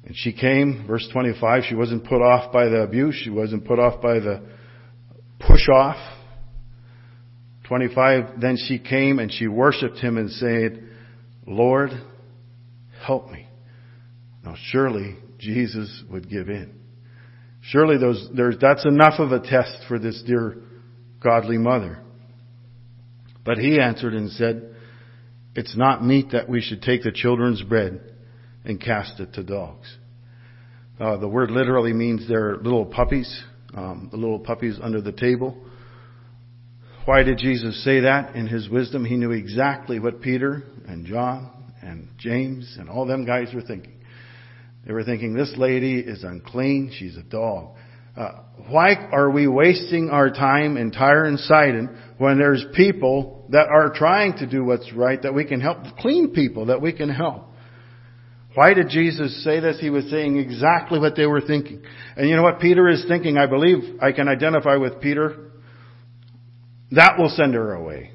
And 0.05 0.17
she 0.17 0.33
came, 0.33 0.85
verse 0.87 1.09
25, 1.13 1.65
she 1.69 1.75
wasn't 1.75 2.05
put 2.05 2.21
off 2.21 2.53
by 2.53 2.67
the 2.67 2.83
abuse. 2.83 3.15
She 3.23 3.31
wasn't 3.31 3.65
put 3.65 3.79
off 3.79 4.03
by 4.03 4.15
the 4.15 4.43
push 5.39 5.69
off. 5.69 5.97
25, 7.65 8.41
then 8.41 8.57
she 8.57 8.79
came 8.79 9.19
and 9.19 9.33
she 9.33 9.47
worshiped 9.47 9.99
him 9.99 10.19
and 10.19 10.31
said, 10.31 10.89
Lord, 11.47 11.91
help 13.05 13.31
me. 13.31 13.47
Now 14.45 14.57
surely 14.71 15.17
Jesus 15.39 16.03
would 16.11 16.29
give 16.29 16.49
in. 16.49 16.75
Surely 17.63 17.97
those, 17.97 18.29
there's, 18.35 18.57
that's 18.61 18.85
enough 18.85 19.21
of 19.21 19.31
a 19.31 19.39
test 19.39 19.85
for 19.87 20.01
this 20.01 20.21
dear 20.27 20.57
godly 21.23 21.59
mother. 21.59 22.03
But 23.45 23.59
he 23.59 23.81
answered 23.81 24.15
and 24.15 24.31
said, 24.31 24.75
It's 25.55 25.77
not 25.77 26.05
meet 26.05 26.33
that 26.33 26.49
we 26.49 26.61
should 26.61 26.83
take 26.83 27.05
the 27.05 27.13
children's 27.13 27.63
bread 27.63 28.12
and 28.65 28.81
cast 28.81 29.21
it 29.21 29.35
to 29.35 29.43
dogs. 29.43 29.97
Uh, 31.01 31.17
the 31.17 31.29
word 31.29 31.51
literally 31.51 31.93
means 31.93 32.29
they're 32.29 32.57
little 32.59 32.87
puppies, 32.87 33.43
um, 33.75 34.09
the 34.11 34.17
little 34.17 34.39
puppies 34.39 34.79
under 34.81 35.01
the 35.01 35.13
table. 35.13 35.57
Why 37.05 37.25
did 37.25 37.39
Jesus 37.39 37.83
say 37.83 38.01
that? 38.01 38.37
In 38.37 38.47
his 38.47 38.69
wisdom, 38.69 39.05
he 39.05 39.17
knew 39.17 39.33
exactly 39.33 39.99
what 39.99 40.21
Peter 40.21 40.63
and 40.87 41.05
John 41.05 41.51
and 41.83 42.09
James 42.19 42.77
and 42.79 42.89
all 42.89 43.07
them 43.07 43.25
guys 43.25 43.49
were 43.53 43.63
thinking. 43.63 43.95
They 44.87 44.93
were 44.93 45.05
thinking, 45.05 45.35
this 45.35 45.53
lady 45.57 45.99
is 45.99 46.23
unclean, 46.23 46.93
she's 46.97 47.17
a 47.17 47.23
dog. 47.23 47.77
Uh, 48.17 48.43
why 48.69 48.95
are 49.11 49.31
we 49.31 49.49
wasting 49.49 50.11
our 50.11 50.31
time 50.31 50.77
in 50.77 50.91
Tyre 50.91 51.25
and 51.25 51.39
Sidon 51.39 51.99
when 52.19 52.39
there's 52.39 52.65
people 52.75 53.47
that 53.51 53.69
are 53.69 53.93
trying 53.95 54.37
to 54.39 54.47
do 54.47 54.65
what's 54.65 54.93
right, 54.93 55.21
that 55.23 55.35
we 55.35 55.45
can 55.45 55.61
help, 55.61 55.79
clean 55.99 56.33
people 56.33 56.67
that 56.67 56.81
we 56.81 56.93
can 56.93 57.09
help? 57.09 57.47
Why 58.55 58.75
did 58.75 58.91
Jesus 58.91 59.43
say 59.45 59.61
this? 59.61 59.81
He 59.81 59.89
was 59.89 60.11
saying 60.11 60.37
exactly 60.37 60.99
what 60.99 61.17
they 61.17 61.27
were 61.27 61.41
thinking. 61.41 61.83
And 62.17 62.29
you 62.29 62.37
know 62.37 62.43
what 62.43 62.61
Peter 62.61 62.89
is 62.89 63.05
thinking? 63.09 63.39
I 63.39 63.47
believe 63.47 63.99
I 64.01 64.13
can 64.13 64.29
identify 64.29 64.77
with 64.77 65.01
Peter. 65.01 65.51
That 66.91 67.19
will 67.19 67.31
send 67.31 67.55
her 67.55 67.73
away. 67.73 68.11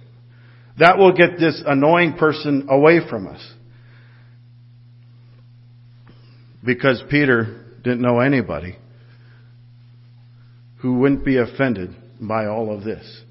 That 0.78 1.00
will 1.00 1.12
get 1.12 1.40
this 1.40 1.62
annoying 1.66 2.18
person 2.20 2.68
away 2.70 3.00
from 3.10 3.28
us. 3.28 3.42
Because 6.64 7.02
Peter 7.10 7.66
didn't 7.84 8.02
know 8.02 8.20
anybody 8.20 8.78
who 10.82 11.00
wouldn't 11.00 11.26
be 11.26 11.38
offended 11.38 11.96
by 12.22 12.46
all 12.46 12.76
of 12.76 12.84
this. 12.84 13.22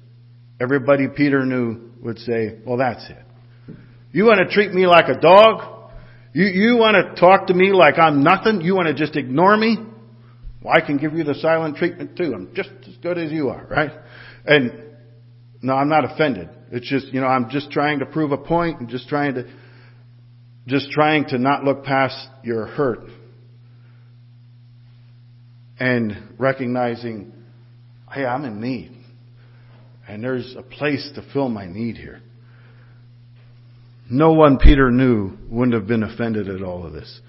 Everybody 0.59 1.07
Peter 1.07 1.45
knew 1.45 1.91
would 2.01 2.19
say, 2.19 2.59
well, 2.65 2.77
that's 2.77 3.09
it. 3.09 3.75
You 4.11 4.25
want 4.25 4.39
to 4.39 4.53
treat 4.53 4.73
me 4.73 4.87
like 4.87 5.05
a 5.07 5.19
dog? 5.19 5.76
You, 6.37 6.45
you 6.45 6.77
want 6.77 6.93
to 6.93 7.19
talk 7.19 7.47
to 7.47 7.53
me 7.55 7.71
like 7.71 7.97
I'm 7.97 8.21
nothing? 8.21 8.61
You 8.61 8.75
want 8.75 8.89
to 8.89 8.93
just 8.93 9.15
ignore 9.15 9.57
me? 9.57 9.75
Well, 10.61 10.71
I 10.71 10.85
can 10.85 10.97
give 10.97 11.13
you 11.13 11.23
the 11.23 11.33
silent 11.33 11.77
treatment 11.77 12.15
too. 12.15 12.31
I'm 12.31 12.53
just 12.53 12.69
as 12.87 12.95
good 12.97 13.17
as 13.17 13.31
you 13.31 13.49
are, 13.49 13.65
right? 13.67 13.89
And 14.45 14.71
no, 15.63 15.73
I'm 15.73 15.89
not 15.89 16.05
offended. 16.05 16.47
It's 16.71 16.87
just, 16.87 17.07
you 17.07 17.21
know, 17.21 17.25
I'm 17.25 17.49
just 17.49 17.71
trying 17.71 17.97
to 17.99 18.05
prove 18.05 18.33
a 18.33 18.37
and 18.53 18.87
just 18.87 19.09
trying 19.09 19.33
to, 19.33 19.51
just 20.67 20.91
trying 20.91 21.25
to 21.29 21.39
not 21.39 21.63
look 21.63 21.83
past 21.83 22.27
your 22.43 22.67
hurt 22.67 23.09
and 25.79 26.35
recognizing, 26.37 27.33
hey, 28.13 28.25
I'm 28.25 28.45
in 28.45 28.61
need. 28.61 28.95
And 30.07 30.23
there's 30.23 30.55
a 30.55 30.61
place 30.61 31.09
to 31.15 31.27
fill 31.33 31.49
my 31.49 31.65
need 31.65 31.97
here. 31.97 32.21
No 34.09 34.33
one 34.33 34.57
Peter 34.57 34.89
knew 34.89 35.37
wouldn't 35.49 35.73
have 35.73 35.87
been 35.87 36.03
offended 36.03 36.47
at 36.49 36.61
all 36.61 36.85
of 36.85 36.93
this. 36.93 37.19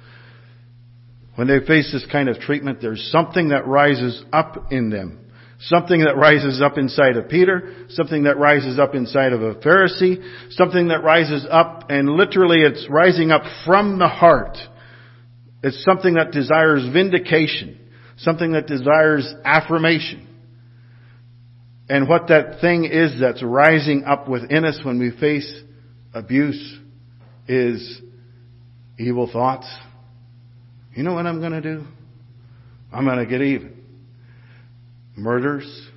When 1.34 1.48
they 1.48 1.64
face 1.64 1.92
this 1.92 2.06
kind 2.10 2.28
of 2.28 2.38
treatment, 2.38 2.80
there's 2.80 3.10
something 3.12 3.50
that 3.50 3.66
rises 3.66 4.24
up 4.32 4.72
in 4.72 4.90
them. 4.90 5.26
Something 5.60 6.00
that 6.04 6.16
rises 6.16 6.62
up 6.62 6.78
inside 6.78 7.16
of 7.16 7.28
Peter, 7.28 7.86
something 7.88 8.24
that 8.24 8.38
rises 8.38 8.78
up 8.78 8.94
inside 8.94 9.32
of 9.32 9.42
a 9.42 9.56
Pharisee, 9.56 10.22
something 10.50 10.88
that 10.88 11.02
rises 11.02 11.44
up 11.50 11.86
and 11.90 12.10
literally 12.10 12.60
it's 12.60 12.86
rising 12.88 13.32
up 13.32 13.42
from 13.66 13.98
the 13.98 14.06
heart. 14.06 14.56
It's 15.64 15.84
something 15.84 16.14
that 16.14 16.30
desires 16.30 16.88
vindication, 16.92 17.88
something 18.18 18.52
that 18.52 18.68
desires 18.68 19.32
affirmation. 19.44 20.28
And 21.88 22.08
what 22.08 22.28
that 22.28 22.60
thing 22.60 22.84
is 22.84 23.18
that's 23.20 23.42
rising 23.42 24.04
up 24.04 24.28
within 24.28 24.64
us 24.64 24.78
when 24.84 25.00
we 25.00 25.10
face 25.10 25.62
abuse 26.14 26.78
is 27.46 28.00
evil 28.98 29.30
thoughts. 29.32 29.66
You 30.94 31.02
know 31.02 31.14
what 31.14 31.26
I'm 31.26 31.40
going 31.40 31.52
to 31.52 31.60
do? 31.60 31.84
I'm 32.92 33.04
going 33.04 33.18
to 33.18 33.26
get 33.26 33.42
even. 33.42 33.76
Murders. 35.16 35.88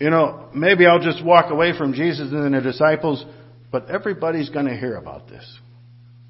You 0.00 0.10
know, 0.10 0.48
maybe 0.54 0.86
I'll 0.86 1.00
just 1.00 1.24
walk 1.24 1.50
away 1.50 1.76
from 1.76 1.92
Jesus 1.92 2.32
and 2.32 2.54
the 2.54 2.60
disciples, 2.60 3.24
but 3.70 3.90
everybody's 3.90 4.50
going 4.50 4.66
to 4.66 4.76
hear 4.76 4.96
about 4.96 5.28
this. 5.28 5.44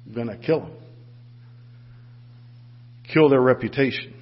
I'm 0.05 0.13
going 0.13 0.27
to 0.27 0.37
kill 0.37 0.61
them. 0.61 0.71
Kill 3.11 3.29
their 3.29 3.41
reputation. 3.41 4.13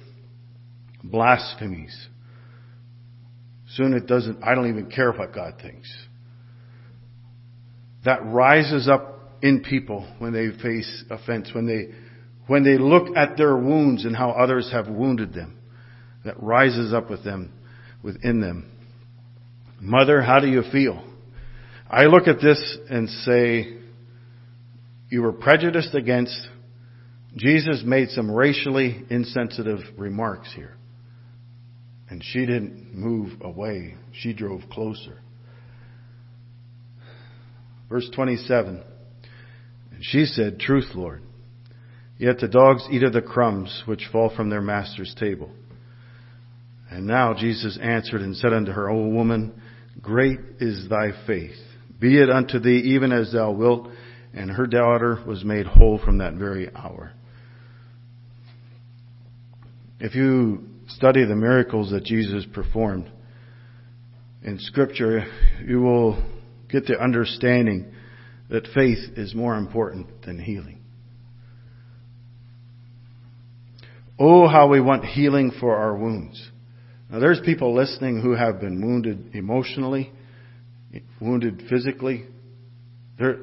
Blasphemies 1.02 2.08
Soon 3.76 3.92
it 3.92 4.06
doesn't, 4.06 4.42
I 4.42 4.54
don't 4.54 4.68
even 4.68 4.90
care 4.90 5.10
what 5.12 5.34
God 5.34 5.54
thinks. 5.60 5.92
That 8.04 8.24
rises 8.24 8.88
up 8.88 9.14
in 9.42 9.62
people 9.62 10.06
when 10.18 10.32
they 10.32 10.50
face 10.62 11.04
offense, 11.10 11.50
when 11.54 11.66
they, 11.66 11.94
when 12.46 12.64
they 12.64 12.78
look 12.78 13.16
at 13.16 13.36
their 13.36 13.56
wounds 13.56 14.04
and 14.04 14.16
how 14.16 14.30
others 14.30 14.70
have 14.72 14.88
wounded 14.88 15.34
them. 15.34 15.58
That 16.24 16.42
rises 16.42 16.94
up 16.94 17.10
with 17.10 17.24
them, 17.24 17.52
within 18.02 18.40
them. 18.40 18.70
Mother, 19.80 20.22
how 20.22 20.40
do 20.40 20.48
you 20.48 20.62
feel? 20.72 21.02
I 21.90 22.04
look 22.04 22.26
at 22.26 22.40
this 22.40 22.78
and 22.88 23.08
say, 23.08 23.78
you 25.10 25.22
were 25.22 25.32
prejudiced 25.32 25.94
against. 25.94 26.48
Jesus 27.36 27.82
made 27.84 28.08
some 28.10 28.30
racially 28.30 29.04
insensitive 29.10 29.80
remarks 29.96 30.52
here. 30.54 30.76
And 32.08 32.22
she 32.24 32.40
didn't 32.40 32.94
move 32.94 33.40
away. 33.42 33.96
She 34.12 34.32
drove 34.32 34.62
closer. 34.70 35.20
Verse 37.88 38.08
27. 38.14 38.82
And 39.92 40.04
she 40.04 40.24
said, 40.24 40.58
Truth, 40.58 40.94
Lord. 40.94 41.22
Yet 42.18 42.38
the 42.38 42.48
dogs 42.48 42.86
eat 42.90 43.02
of 43.02 43.12
the 43.12 43.22
crumbs 43.22 43.82
which 43.86 44.08
fall 44.12 44.32
from 44.34 44.48
their 44.48 44.60
master's 44.60 45.14
table. 45.18 45.50
And 46.90 47.06
now 47.06 47.34
Jesus 47.34 47.78
answered 47.82 48.20
and 48.20 48.36
said 48.36 48.52
unto 48.52 48.72
her, 48.72 48.88
O 48.88 49.08
woman, 49.08 49.60
great 50.00 50.38
is 50.60 50.88
thy 50.88 51.10
faith. 51.26 51.56
Be 51.98 52.18
it 52.20 52.30
unto 52.30 52.58
thee 52.58 52.82
even 52.94 53.12
as 53.12 53.32
thou 53.32 53.50
wilt. 53.50 53.88
And 54.32 54.50
her 54.50 54.66
daughter 54.66 55.22
was 55.26 55.44
made 55.44 55.66
whole 55.66 55.98
from 55.98 56.18
that 56.18 56.34
very 56.34 56.74
hour. 56.74 57.12
If 60.00 60.14
you 60.14 60.64
study 60.88 61.24
the 61.24 61.36
miracles 61.36 61.90
that 61.90 62.04
Jesus 62.04 62.44
performed 62.52 63.10
in 64.42 64.58
Scripture, 64.58 65.24
you 65.66 65.80
will 65.80 66.22
get 66.80 66.86
the 66.86 67.00
understanding 67.00 67.92
that 68.50 68.66
faith 68.74 68.98
is 69.16 69.34
more 69.34 69.56
important 69.56 70.22
than 70.22 70.38
healing. 70.38 70.80
Oh, 74.18 74.48
how 74.48 74.68
we 74.68 74.80
want 74.80 75.04
healing 75.04 75.52
for 75.58 75.76
our 75.76 75.96
wounds. 75.96 76.50
Now, 77.10 77.18
there's 77.18 77.40
people 77.44 77.74
listening 77.74 78.20
who 78.20 78.34
have 78.34 78.60
been 78.60 78.84
wounded 78.84 79.34
emotionally, 79.34 80.12
wounded 81.20 81.64
physically. 81.68 82.26
There, 83.18 83.38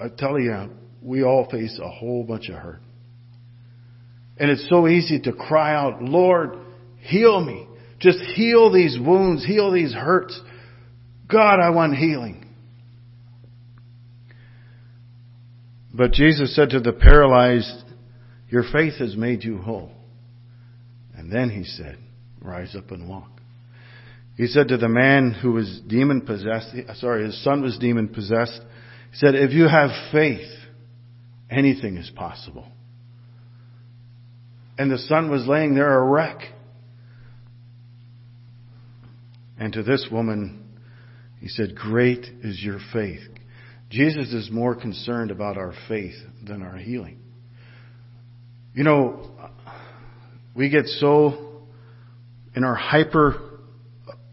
I 0.00 0.08
tell 0.16 0.38
you, 0.38 0.70
we 1.00 1.22
all 1.24 1.48
face 1.50 1.78
a 1.82 1.88
whole 1.88 2.24
bunch 2.24 2.48
of 2.48 2.56
hurt. 2.56 2.80
And 4.38 4.50
it's 4.50 4.68
so 4.68 4.88
easy 4.88 5.20
to 5.20 5.32
cry 5.32 5.74
out, 5.74 6.02
Lord, 6.02 6.58
Heal 7.02 7.44
me. 7.44 7.66
Just 7.98 8.18
heal 8.34 8.72
these 8.72 8.98
wounds, 8.98 9.44
heal 9.44 9.72
these 9.72 9.92
hurts. 9.92 10.40
God, 11.28 11.60
I 11.60 11.70
want 11.70 11.96
healing. 11.96 12.41
But 15.94 16.12
Jesus 16.12 16.54
said 16.54 16.70
to 16.70 16.80
the 16.80 16.92
paralyzed, 16.92 17.84
Your 18.48 18.64
faith 18.72 18.94
has 18.98 19.16
made 19.16 19.44
you 19.44 19.58
whole. 19.58 19.92
And 21.14 21.30
then 21.30 21.50
he 21.50 21.64
said, 21.64 21.98
Rise 22.40 22.74
up 22.74 22.90
and 22.90 23.08
walk. 23.08 23.28
He 24.36 24.46
said 24.46 24.68
to 24.68 24.78
the 24.78 24.88
man 24.88 25.32
who 25.32 25.52
was 25.52 25.80
demon 25.86 26.22
possessed, 26.22 26.74
sorry, 26.94 27.26
his 27.26 27.44
son 27.44 27.62
was 27.62 27.78
demon 27.78 28.08
possessed, 28.08 28.60
he 29.10 29.16
said, 29.16 29.34
If 29.34 29.52
you 29.52 29.68
have 29.68 29.90
faith, 30.10 30.50
anything 31.50 31.98
is 31.98 32.10
possible. 32.10 32.66
And 34.78 34.90
the 34.90 34.98
son 34.98 35.30
was 35.30 35.46
laying 35.46 35.74
there 35.74 35.98
a 35.98 36.04
wreck. 36.04 36.40
And 39.58 39.72
to 39.74 39.82
this 39.82 40.08
woman, 40.10 40.64
he 41.40 41.48
said, 41.48 41.76
Great 41.76 42.24
is 42.42 42.62
your 42.62 42.80
faith. 42.92 43.20
Jesus 43.92 44.32
is 44.32 44.50
more 44.50 44.74
concerned 44.74 45.30
about 45.30 45.58
our 45.58 45.74
faith 45.86 46.14
than 46.42 46.62
our 46.62 46.78
healing. 46.78 47.18
You 48.74 48.84
know, 48.84 49.30
we 50.56 50.70
get 50.70 50.86
so 50.86 51.60
in 52.56 52.64
our 52.64 52.74
hyper 52.74 53.58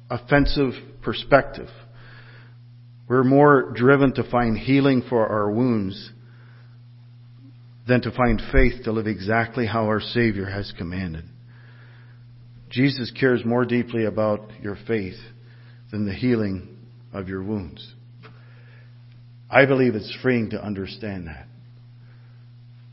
offensive 0.09 0.71
perspective. 1.01 1.67
We're 3.09 3.25
more 3.25 3.73
driven 3.75 4.13
to 4.13 4.31
find 4.31 4.57
healing 4.57 5.03
for 5.09 5.27
our 5.27 5.51
wounds 5.51 6.09
than 7.85 7.99
to 8.03 8.11
find 8.11 8.41
faith 8.53 8.85
to 8.85 8.93
live 8.93 9.07
exactly 9.07 9.67
how 9.67 9.87
our 9.87 9.99
Savior 9.99 10.45
has 10.45 10.71
commanded. 10.77 11.25
Jesus 12.69 13.11
cares 13.19 13.43
more 13.43 13.65
deeply 13.65 14.05
about 14.05 14.51
your 14.61 14.77
faith 14.87 15.19
than 15.91 16.05
the 16.05 16.13
healing 16.13 16.77
of 17.11 17.27
your 17.27 17.43
wounds. 17.43 17.95
I 19.49 19.65
believe 19.65 19.95
it's 19.95 20.15
freeing 20.21 20.51
to 20.51 20.63
understand 20.63 21.27
that. 21.27 21.47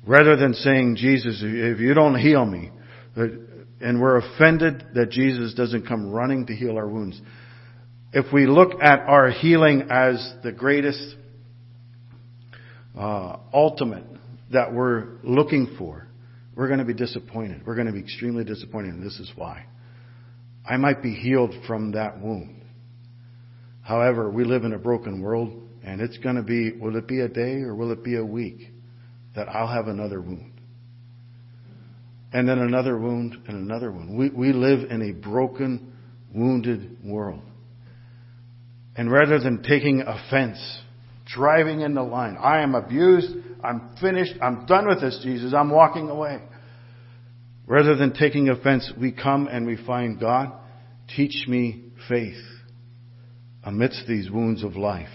Rather 0.07 0.37
than 0.37 0.55
saying, 0.55 0.97
Jesus, 0.97 1.41
if 1.43 1.81
you 1.81 1.93
don't 1.93 2.19
heal 2.19 2.45
me, 2.45 2.71
and 3.81 4.01
we're 4.01 4.17
offended 4.17 4.85
that 4.95 5.11
Jesus 5.11 5.55
doesn't 5.55 5.87
come 5.87 6.11
running 6.11 6.47
to 6.47 6.55
heal 6.55 6.77
our 6.77 6.89
wounds. 6.89 7.21
If 8.13 8.33
we 8.33 8.47
look 8.47 8.81
at 8.81 9.01
our 9.01 9.31
healing 9.31 9.89
as 9.91 10.35
the 10.43 10.53
greatest 10.53 11.17
uh, 12.97 13.37
ultimate 13.53 14.05
that 14.53 14.73
we're 14.73 15.19
looking 15.23 15.75
for, 15.79 16.07
we're 16.55 16.69
going 16.69 16.79
to 16.79 16.87
be 16.87 16.95
disappointed. 16.95 17.67
We're 17.67 17.75
going 17.75 17.89
to 17.89 17.93
be 17.93 18.01
extremely 18.01 18.45
disappointed, 18.45 18.95
and 18.95 19.05
this 19.05 19.19
is 19.19 19.31
why. 19.35 19.67
I 20.69 20.79
might 20.79 21.03
be 21.03 21.15
healed 21.15 21.53
from 21.67 21.93
that 21.93 22.21
wound. 22.21 22.63
However, 23.83 24.31
we 24.31 24.45
live 24.45 24.65
in 24.65 24.73
a 24.73 24.79
broken 24.79 25.21
world, 25.21 25.66
and 25.87 26.01
it's 26.01 26.19
going 26.19 26.35
to 26.35 26.43
be, 26.43 26.73
will 26.73 26.97
it 26.97 27.07
be 27.07 27.21
a 27.21 27.29
day 27.29 27.63
or 27.63 27.75
will 27.75 27.93
it 27.93 28.03
be 28.03 28.17
a 28.17 28.25
week 28.25 28.73
that 29.37 29.49
I'll 29.49 29.73
have 29.73 29.87
another 29.87 30.21
wound? 30.21 30.61
And 32.33 32.49
then 32.49 32.59
another 32.59 32.99
wound 32.99 33.37
and 33.47 33.71
another 33.71 33.93
wound. 33.93 34.19
We, 34.19 34.29
we 34.31 34.53
live 34.53 34.91
in 34.91 35.01
a 35.01 35.13
broken, 35.13 35.93
wounded 36.35 36.99
world. 37.05 37.43
And 38.97 39.11
rather 39.11 39.39
than 39.39 39.63
taking 39.63 40.03
offense, 40.03 40.59
driving 41.25 41.83
in 41.83 41.95
the 41.95 42.03
line, 42.03 42.37
I 42.37 42.63
am 42.63 42.75
abused, 42.75 43.31
I'm 43.63 43.95
finished, 44.01 44.35
I'm 44.43 44.67
done 44.67 44.89
with 44.89 45.01
this, 45.01 45.21
Jesus, 45.23 45.55
I'm 45.57 45.71
walking 45.71 46.09
away. 46.09 46.43
Rather 47.67 47.95
than 47.95 48.13
taking 48.13 48.49
offense, 48.49 48.93
we 49.01 49.13
come 49.13 49.47
and 49.47 49.67
we 49.67 49.77
find 49.87 50.19
God, 50.19 50.53
teach 51.15 51.47
me 51.47 51.85
faith 52.09 52.43
amidst 53.63 54.05
these 54.09 54.31
wounds 54.31 54.65
of 54.65 54.75
life. 54.75 55.09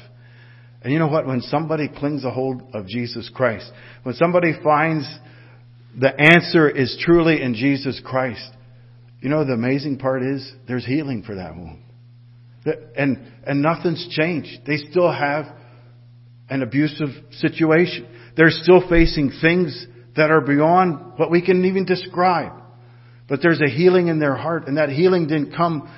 And 0.81 0.91
you 0.91 0.99
know 0.99 1.07
what? 1.07 1.27
When 1.27 1.41
somebody 1.41 1.87
clings 1.87 2.23
a 2.23 2.31
hold 2.31 2.61
of 2.73 2.87
Jesus 2.87 3.29
Christ, 3.33 3.71
when 4.03 4.15
somebody 4.15 4.53
finds 4.63 5.07
the 5.99 6.13
answer 6.19 6.69
is 6.69 6.97
truly 7.03 7.41
in 7.41 7.53
Jesus 7.53 8.01
Christ, 8.03 8.49
you 9.19 9.29
know 9.29 9.45
the 9.45 9.53
amazing 9.53 9.99
part 9.99 10.23
is 10.23 10.51
there's 10.67 10.85
healing 10.85 11.23
for 11.23 11.35
that 11.35 11.55
wound. 11.55 11.83
And, 12.95 13.31
and 13.45 13.61
nothing's 13.61 14.07
changed. 14.11 14.65
They 14.65 14.77
still 14.77 15.11
have 15.11 15.45
an 16.49 16.61
abusive 16.61 17.09
situation. 17.31 18.07
They're 18.35 18.49
still 18.49 18.87
facing 18.87 19.31
things 19.41 19.85
that 20.15 20.31
are 20.31 20.41
beyond 20.41 21.17
what 21.17 21.31
we 21.31 21.43
can 21.43 21.63
even 21.65 21.85
describe. 21.85 22.53
But 23.27 23.39
there's 23.41 23.61
a 23.61 23.69
healing 23.69 24.07
in 24.07 24.19
their 24.19 24.35
heart, 24.35 24.67
and 24.67 24.77
that 24.77 24.89
healing 24.89 25.27
didn't 25.27 25.55
come 25.55 25.89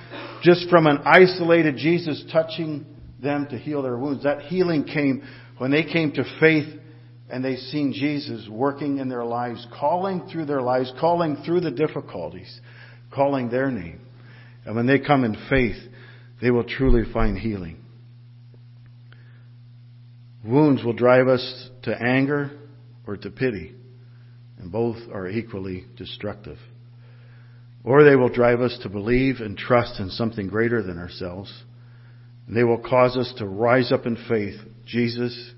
just 0.43 0.69
from 0.69 0.87
an 0.87 0.99
isolated 1.05 1.77
Jesus 1.77 2.23
touching 2.31 2.85
them 3.23 3.47
to 3.49 3.57
heal 3.57 3.81
their 3.81 3.97
wounds. 3.97 4.23
That 4.23 4.43
healing 4.43 4.83
came 4.83 5.23
when 5.57 5.71
they 5.71 5.83
came 5.83 6.11
to 6.13 6.23
faith 6.39 6.81
and 7.29 7.43
they've 7.43 7.57
seen 7.57 7.93
Jesus 7.93 8.47
working 8.49 8.99
in 8.99 9.09
their 9.09 9.23
lives, 9.23 9.65
calling 9.79 10.27
through 10.31 10.45
their 10.45 10.61
lives, 10.61 10.91
calling 10.99 11.37
through 11.45 11.61
the 11.61 11.71
difficulties, 11.71 12.59
calling 13.11 13.49
their 13.49 13.71
name. 13.71 14.01
And 14.65 14.75
when 14.75 14.85
they 14.85 14.99
come 14.99 15.23
in 15.23 15.35
faith, 15.49 15.77
they 16.41 16.51
will 16.51 16.63
truly 16.63 17.11
find 17.11 17.37
healing. 17.37 17.77
Wounds 20.45 20.83
will 20.83 20.93
drive 20.93 21.27
us 21.27 21.69
to 21.83 22.01
anger 22.01 22.51
or 23.07 23.17
to 23.17 23.29
pity, 23.29 23.73
and 24.57 24.71
both 24.71 24.97
are 25.13 25.29
equally 25.29 25.85
destructive. 25.97 26.57
Or 27.83 28.03
they 28.03 28.15
will 28.15 28.29
drive 28.29 28.61
us 28.61 28.77
to 28.83 28.89
believe 28.89 29.37
and 29.39 29.57
trust 29.57 29.99
in 29.99 30.09
something 30.09 30.47
greater 30.47 30.83
than 30.83 30.97
ourselves. 30.97 31.51
And 32.47 32.55
they 32.55 32.63
will 32.63 32.79
cause 32.79 33.17
us 33.17 33.33
to 33.37 33.47
rise 33.47 33.91
up 33.91 34.05
in 34.05 34.17
faith. 34.27 34.59
Jesus, 34.85 35.51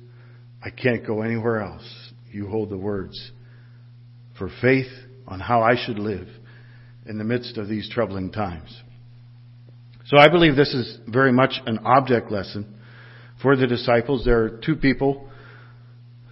I 0.64 0.70
can't 0.70 1.06
go 1.06 1.22
anywhere 1.22 1.62
else. 1.62 2.12
You 2.32 2.48
hold 2.48 2.70
the 2.70 2.78
words 2.78 3.32
for 4.38 4.50
faith 4.62 4.92
on 5.28 5.40
how 5.40 5.62
I 5.62 5.76
should 5.76 6.00
live 6.00 6.28
in 7.08 7.18
the 7.18 7.24
midst 7.24 7.58
of 7.58 7.68
these 7.68 7.90
troubling 7.90 8.32
times. 8.32 8.82
So 10.06 10.18
I 10.18 10.30
believe 10.30 10.56
this 10.56 10.74
is 10.74 11.00
very 11.08 11.32
much 11.32 11.54
an 11.66 11.80
object 11.80 12.32
lesson 12.32 12.76
for 13.42 13.56
the 13.56 13.68
disciples. 13.68 14.24
There 14.24 14.44
are 14.44 14.62
two 14.64 14.76
people 14.76 15.30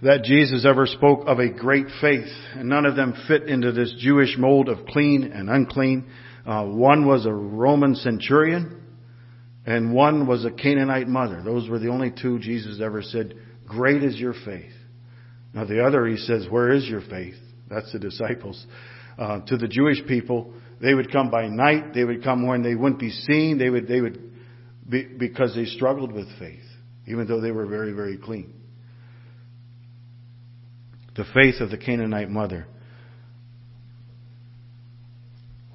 that 0.02 0.22
Jesus 0.22 0.66
ever 0.68 0.86
spoke 0.86 1.24
of 1.26 1.38
a 1.38 1.48
great 1.48 1.86
faith, 2.00 2.28
and 2.54 2.68
none 2.68 2.86
of 2.86 2.94
them 2.94 3.14
fit 3.26 3.44
into 3.44 3.72
this 3.72 3.94
Jewish 3.98 4.36
mold 4.38 4.68
of 4.68 4.86
clean 4.86 5.24
and 5.24 5.48
unclean. 5.48 6.08
Uh, 6.46 6.66
one 6.66 7.06
was 7.06 7.24
a 7.24 7.32
Roman 7.32 7.94
centurion, 7.94 8.82
and 9.66 9.94
one 9.94 10.26
was 10.26 10.44
a 10.44 10.50
Canaanite 10.50 11.08
mother. 11.08 11.42
Those 11.42 11.68
were 11.68 11.78
the 11.78 11.88
only 11.88 12.10
two 12.10 12.38
Jesus 12.38 12.80
ever 12.82 13.02
said, 13.02 13.34
Great 13.66 14.02
is 14.02 14.16
your 14.16 14.34
faith. 14.44 14.72
Now 15.52 15.64
the 15.64 15.84
other, 15.84 16.06
he 16.06 16.16
says, 16.16 16.46
Where 16.50 16.72
is 16.72 16.86
your 16.86 17.00
faith? 17.00 17.36
That's 17.70 17.92
the 17.92 17.98
disciples. 17.98 18.64
Uh, 19.18 19.40
to 19.46 19.56
the 19.56 19.68
Jewish 19.68 20.04
people, 20.06 20.52
they 20.80 20.92
would 20.92 21.10
come 21.10 21.30
by 21.30 21.48
night. 21.48 21.94
They 21.94 22.04
would 22.04 22.22
come 22.22 22.46
when 22.46 22.62
they 22.62 22.74
wouldn't 22.74 23.00
be 23.00 23.10
seen. 23.10 23.58
They 23.58 23.70
would, 23.70 23.88
they 23.88 24.00
would, 24.00 24.20
be, 24.88 25.04
because 25.04 25.54
they 25.54 25.64
struggled 25.64 26.12
with 26.12 26.26
faith, 26.38 26.64
even 27.06 27.26
though 27.26 27.40
they 27.40 27.52
were 27.52 27.66
very, 27.66 27.92
very 27.92 28.18
clean 28.18 28.52
the 31.16 31.24
faith 31.32 31.60
of 31.60 31.70
the 31.70 31.78
Canaanite 31.78 32.30
mother. 32.30 32.66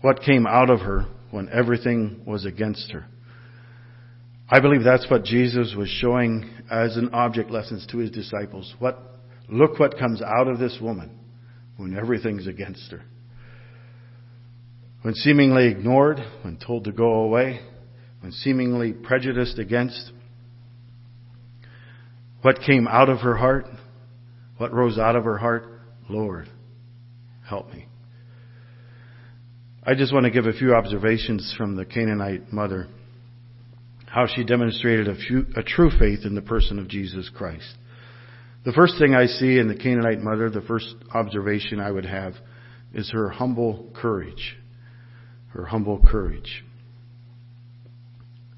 What 0.02 0.22
came 0.22 0.46
out 0.48 0.70
of 0.70 0.82
her 0.82 1.06
when 1.32 1.50
everything 1.50 2.24
was 2.26 2.46
against 2.46 2.92
her? 2.92 3.06
I 4.52 4.60
believe 4.60 4.84
that's 4.84 5.10
what 5.10 5.24
Jesus 5.24 5.76
was 5.78 5.90
showing 5.90 6.50
as 6.72 6.98
an 6.98 7.10
object 7.14 7.52
lessons 7.52 7.86
to 7.92 7.98
his 7.98 8.12
disciples. 8.12 8.74
What, 8.80 9.00
look 9.48 9.80
what 9.80 9.98
comes 9.98 10.22
out 10.22 10.48
of 10.48 10.60
this 10.60 10.78
woman 10.82 11.18
when 11.78 11.96
everything's 11.96 12.48
against 12.48 12.92
her. 12.92 13.04
When 15.04 15.14
seemingly 15.14 15.68
ignored, 15.68 16.20
when 16.42 16.58
told 16.58 16.86
to 16.86 16.92
go 16.92 17.24
away, 17.24 17.62
when 18.22 18.32
seemingly 18.32 18.92
prejudiced 18.92 19.60
against, 19.60 20.12
what 22.42 22.60
came 22.66 22.88
out 22.88 23.10
of 23.10 23.20
her 23.20 23.38
heart 23.38 23.66
what 24.60 24.74
rose 24.74 25.00
out 25.00 25.16
of 25.16 25.24
her 25.24 25.38
heart? 25.38 25.64
Lord, 26.10 26.50
help 27.48 27.74
me. 27.74 27.88
I 29.84 29.96
just 29.96 30.14
want 30.14 30.26
to 30.26 30.32
give 30.32 30.46
a 30.46 30.54
few 30.54 30.76
observations 30.76 31.56
from 31.58 31.78
the 31.78 31.86
Canaanite 31.86 32.52
mother, 32.52 32.90
how 34.12 34.26
she 34.28 34.44
demonstrated 34.44 35.08
a, 35.08 35.16
few, 35.16 35.46
a 35.56 35.64
true 35.64 35.92
faith 36.00 36.26
in 36.26 36.36
the 36.36 36.42
person 36.42 36.80
of 36.80 36.88
Jesus 36.88 37.30
Christ. 37.34 37.76
The 38.66 38.74
first 38.74 38.96
thing 39.00 39.14
I 39.14 39.28
see 39.28 39.58
in 39.60 39.68
the 39.68 39.76
Canaanite 39.76 40.20
mother, 40.20 40.50
the 40.50 40.62
first 40.62 40.96
observation 41.14 41.80
I 41.80 41.92
would 41.92 42.06
have, 42.06 42.34
is 42.94 43.12
her 43.12 43.30
humble 43.30 43.92
courage. 43.96 44.58
Her 45.50 45.66
humble 45.66 46.02
courage. 46.10 46.64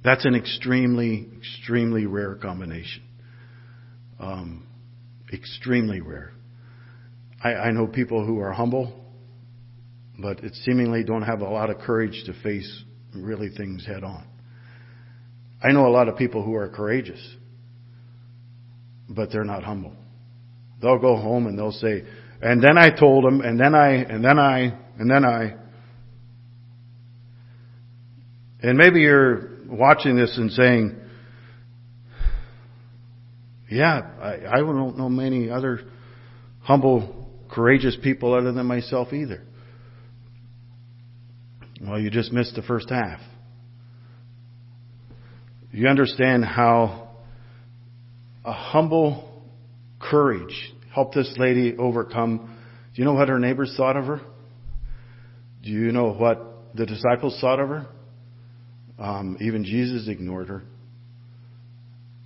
That's 0.04 0.26
an 0.26 0.36
extremely, 0.36 1.28
extremely 1.38 2.06
rare 2.06 2.36
combination. 2.36 3.04
Um, 4.20 4.68
extremely 5.34 6.02
rare. 6.02 6.32
I, 7.44 7.54
I 7.54 7.72
know 7.72 7.88
people 7.88 8.26
who 8.26 8.40
are 8.40 8.52
humble, 8.52 8.94
but 10.18 10.40
it 10.44 10.54
seemingly 10.64 11.04
don't 11.04 11.24
have 11.24 11.42
a 11.42 11.50
lot 11.50 11.70
of 11.70 11.80
courage 11.80 12.24
to 12.26 12.34
face 12.42 12.84
really 13.14 13.50
things 13.50 13.86
head 13.86 14.04
on. 14.04 14.26
I 15.64 15.72
know 15.72 15.88
a 15.88 15.90
lot 15.90 16.08
of 16.08 16.18
people 16.18 16.44
who 16.44 16.56
are 16.56 16.68
courageous, 16.70 17.22
but 19.10 19.32
they're 19.32 19.44
not 19.44 19.64
humble. 19.64 19.94
They'll 20.82 21.00
go 21.00 21.16
home 21.16 21.46
and 21.48 21.58
they'll 21.58 21.72
say, 21.72 22.04
And 22.42 22.64
then 22.64 22.78
I 22.78 22.90
told 22.90 23.26
him, 23.26 23.42
and 23.42 23.60
then 23.60 23.76
I, 23.76 23.94
and 23.94 24.24
then 24.24 24.40
I, 24.40 24.78
and 24.98 25.10
then 25.10 25.24
I. 25.24 25.56
And 28.64 28.78
maybe 28.78 29.02
you're 29.02 29.52
watching 29.68 30.16
this 30.16 30.38
and 30.38 30.52
saying, 30.52 30.98
yeah, 33.72 34.02
I, 34.22 34.34
I 34.52 34.58
don't 34.58 34.98
know 34.98 35.10
many 35.10 35.50
other 35.50 35.80
humble, 36.60 37.30
courageous 37.50 37.98
people 38.04 38.34
other 38.34 38.52
than 38.52 38.66
myself 38.66 39.14
either. 39.14 39.44
Well, 41.82 42.00
you 42.00 42.12
just 42.12 42.32
missed 42.34 42.56
the 42.56 42.62
first 42.62 42.90
half. 42.90 43.22
You 45.72 45.88
understand 45.88 46.44
how 46.44 47.10
a 48.44 48.52
humble 48.52 49.42
courage 50.00 50.74
helped 50.94 51.16
this 51.16 51.34
lady 51.38 51.76
overcome. 51.78 52.58
Do 52.94 53.02
you 53.02 53.06
know 53.06 53.14
what 53.14 53.30
her 53.30 53.40
neighbors 53.40 53.74
thought 53.78 53.96
of 53.96 54.06
her? 54.06 54.20
Do 55.64 55.70
you 55.70 55.94
know 55.94 56.12
what 56.12 56.76
the 56.76 56.86
disciples 56.86 57.38
thought 57.40 57.60
of 57.60 57.70
her? 57.70 57.88
Um, 59.00 59.38
even 59.40 59.64
Jesus 59.64 60.10
ignored 60.10 60.50
her. 60.50 60.64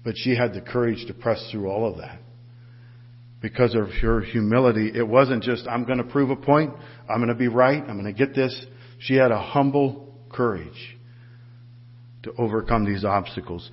But 0.04 0.16
she 0.18 0.36
had 0.36 0.54
the 0.54 0.62
courage 0.62 1.06
to 1.08 1.14
press 1.14 1.48
through 1.52 1.70
all 1.70 1.90
of 1.90 1.98
that. 1.98 2.20
Because 3.42 3.76
of 3.76 3.90
her 4.02 4.22
humility, 4.22 4.92
it 4.96 5.08
wasn't 5.08 5.44
just, 5.44 5.68
I'm 5.68 5.84
going 5.84 6.00
to 6.00 6.04
prove 6.04 6.32
a 6.32 6.36
point, 6.36 6.74
I'm 7.08 7.18
going 7.18 7.30
to 7.30 7.36
be 7.36 7.48
right, 7.48 7.84
I'm 7.84 8.00
going 8.00 8.12
to 8.12 8.14
get 8.14 8.34
this. 8.34 8.66
She 9.00 9.16
had 9.16 9.32
a 9.32 9.40
humble 9.40 10.16
courage 10.32 10.98
to 12.26 12.34
overcome 12.38 12.86
these 12.86 13.04
obstacles. 13.04 13.72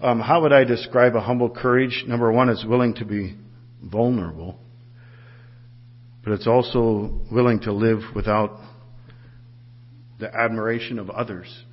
Um, 0.00 0.20
how 0.20 0.42
would 0.42 0.52
I 0.52 0.64
describe 0.64 1.14
a 1.14 1.20
humble 1.20 1.48
courage? 1.48 2.04
Number 2.06 2.30
one, 2.32 2.48
it's 2.48 2.64
willing 2.64 2.94
to 2.94 3.04
be 3.04 3.36
vulnerable, 3.82 4.58
but 6.24 6.32
it's 6.32 6.46
also 6.46 7.20
willing 7.30 7.60
to 7.60 7.72
live 7.72 8.00
without 8.14 8.58
the 10.18 10.34
admiration 10.34 10.98
of 10.98 11.08
others. 11.10 11.64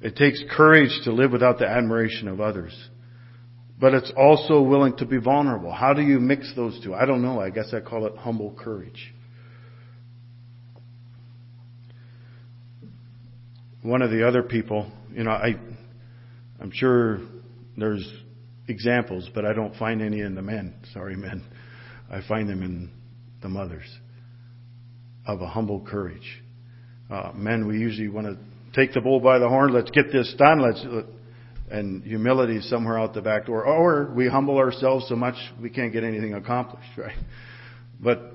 It 0.00 0.16
takes 0.16 0.42
courage 0.50 0.90
to 1.04 1.12
live 1.12 1.32
without 1.32 1.58
the 1.58 1.66
admiration 1.66 2.28
of 2.28 2.40
others. 2.40 2.72
But 3.80 3.94
it's 3.94 4.12
also 4.16 4.60
willing 4.60 4.96
to 4.96 5.06
be 5.06 5.18
vulnerable. 5.18 5.72
How 5.72 5.94
do 5.94 6.02
you 6.02 6.18
mix 6.18 6.52
those 6.56 6.80
two? 6.82 6.94
I 6.94 7.04
don't 7.04 7.22
know. 7.22 7.40
I 7.40 7.50
guess 7.50 7.72
I 7.72 7.80
call 7.80 8.06
it 8.06 8.16
humble 8.16 8.54
courage. 8.58 9.14
One 13.82 14.02
of 14.02 14.10
the 14.10 14.26
other 14.26 14.42
people, 14.42 14.90
you 15.12 15.24
know, 15.24 15.30
I, 15.30 15.54
I'm 16.60 16.70
sure 16.72 17.20
there's 17.76 18.10
examples, 18.68 19.28
but 19.34 19.44
I 19.44 19.52
don't 19.52 19.74
find 19.76 20.02
any 20.02 20.20
in 20.20 20.34
the 20.34 20.42
men. 20.42 20.74
Sorry, 20.92 21.16
men. 21.16 21.44
I 22.10 22.20
find 22.26 22.48
them 22.48 22.62
in 22.62 22.90
the 23.42 23.48
mothers 23.48 23.86
of 25.26 25.40
a 25.40 25.46
humble 25.46 25.80
courage. 25.80 26.42
Uh, 27.10 27.32
men, 27.34 27.66
we 27.66 27.78
usually 27.78 28.08
want 28.08 28.26
to 28.26 28.36
take 28.74 28.92
the 28.94 29.00
bull 29.00 29.20
by 29.20 29.38
the 29.38 29.48
horn. 29.48 29.72
Let's 29.72 29.90
get 29.90 30.12
this 30.12 30.34
done. 30.38 30.60
Let's 30.60 30.84
and 31.70 32.02
humility 32.02 32.56
is 32.56 32.68
somewhere 32.68 32.98
out 32.98 33.14
the 33.14 33.20
back 33.20 33.46
door. 33.46 33.64
Or 33.64 34.10
we 34.14 34.28
humble 34.28 34.56
ourselves 34.56 35.06
so 35.08 35.16
much 35.16 35.34
we 35.60 35.70
can't 35.70 35.92
get 35.92 36.04
anything 36.04 36.34
accomplished, 36.34 36.88
right? 36.96 37.16
But 38.00 38.32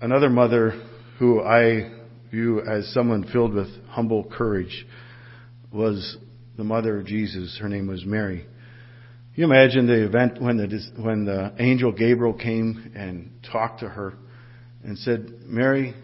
another 0.00 0.28
mother 0.28 0.82
who 1.18 1.42
I 1.42 1.92
view 2.30 2.62
as 2.62 2.92
someone 2.92 3.24
filled 3.32 3.54
with 3.54 3.68
humble 3.88 4.24
courage 4.24 4.86
was 5.76 6.16
the 6.56 6.64
mother 6.64 6.98
of 6.98 7.06
Jesus. 7.06 7.58
Her 7.60 7.68
name 7.68 7.86
was 7.86 8.04
Mary. 8.04 8.40
Can 9.34 9.42
you 9.42 9.44
imagine 9.44 9.86
the 9.86 10.06
event 10.06 10.40
when 10.40 10.56
the, 10.56 11.02
when 11.02 11.26
the 11.26 11.52
angel 11.58 11.92
Gabriel 11.92 12.32
came 12.32 12.92
and 12.96 13.30
talked 13.52 13.80
to 13.80 13.88
her 13.88 14.14
and 14.82 14.96
said, 14.98 15.42
Mary, 15.44 15.94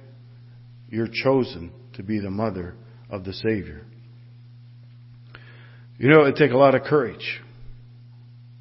you're 0.88 1.08
chosen 1.08 1.72
to 1.94 2.02
be 2.02 2.20
the 2.20 2.30
mother 2.30 2.74
of 3.08 3.24
the 3.24 3.32
Savior. 3.32 3.86
You 5.98 6.10
know, 6.10 6.22
it'd 6.22 6.36
take 6.36 6.50
a 6.50 6.56
lot 6.56 6.74
of 6.74 6.82
courage. 6.82 7.40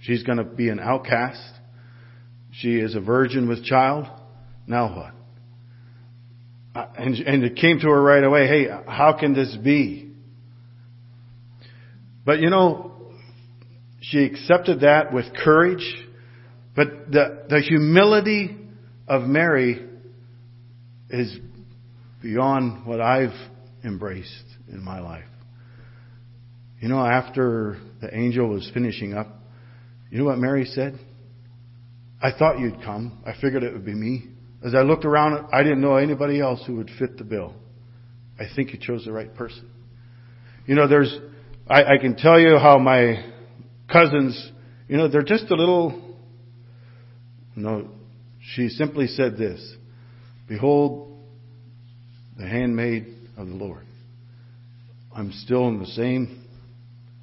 She's 0.01 0.23
going 0.23 0.37
to 0.37 0.43
be 0.43 0.69
an 0.69 0.79
outcast. 0.79 1.53
She 2.53 2.75
is 2.75 2.95
a 2.95 3.01
virgin 3.01 3.49
with 3.49 3.65
child. 3.65 4.05
Now 4.67 4.95
what? 4.95 5.13
And, 6.97 7.15
and 7.15 7.43
it 7.43 7.55
came 7.57 7.79
to 7.79 7.87
her 7.87 8.01
right 8.01 8.23
away, 8.23 8.47
hey, 8.47 8.67
how 8.87 9.17
can 9.19 9.33
this 9.33 9.57
be? 9.61 10.10
But 12.25 12.39
you 12.39 12.49
know, 12.49 12.91
she 14.01 14.23
accepted 14.23 14.81
that 14.81 15.13
with 15.13 15.25
courage, 15.43 15.85
but 16.75 17.11
the, 17.11 17.45
the 17.49 17.61
humility 17.61 18.57
of 19.07 19.23
Mary 19.23 19.87
is 21.09 21.37
beyond 22.21 22.85
what 22.85 23.01
I've 23.01 23.35
embraced 23.83 24.45
in 24.71 24.83
my 24.83 24.99
life. 24.99 25.25
You 26.79 26.87
know, 26.87 26.99
after 27.05 27.79
the 28.01 28.15
angel 28.15 28.49
was 28.49 28.69
finishing 28.73 29.13
up, 29.13 29.27
you 30.09 30.17
know 30.17 30.25
what 30.25 30.39
Mary 30.39 30.65
said? 30.65 30.99
I 32.21 32.31
thought 32.31 32.59
you'd 32.59 32.81
come. 32.83 33.21
I 33.25 33.33
figured 33.39 33.63
it 33.63 33.73
would 33.73 33.85
be 33.85 33.93
me. 33.93 34.25
As 34.63 34.75
I 34.75 34.81
looked 34.81 35.05
around, 35.05 35.47
I 35.51 35.63
didn't 35.63 35.81
know 35.81 35.95
anybody 35.95 36.39
else 36.39 36.61
who 36.65 36.75
would 36.75 36.89
fit 36.99 37.17
the 37.17 37.23
bill. 37.23 37.55
I 38.39 38.43
think 38.55 38.73
you 38.73 38.79
chose 38.79 39.05
the 39.05 39.11
right 39.11 39.33
person. 39.33 39.69
You 40.67 40.75
know, 40.75 40.87
there's, 40.87 41.15
I, 41.71 41.93
I 41.93 41.97
can 41.99 42.17
tell 42.17 42.37
you 42.37 42.57
how 42.57 42.79
my 42.79 43.23
cousins, 43.89 44.51
you 44.89 44.97
know, 44.97 45.07
they're 45.07 45.21
just 45.21 45.49
a 45.51 45.55
little, 45.55 46.17
no, 47.55 47.87
she 48.53 48.67
simply 48.67 49.07
said 49.07 49.37
this, 49.37 49.75
Behold, 50.49 51.17
the 52.37 52.45
handmaid 52.45 53.07
of 53.37 53.47
the 53.47 53.53
Lord. 53.53 53.85
I'm 55.15 55.31
still 55.31 55.69
in 55.69 55.79
the 55.79 55.85
same 55.85 56.45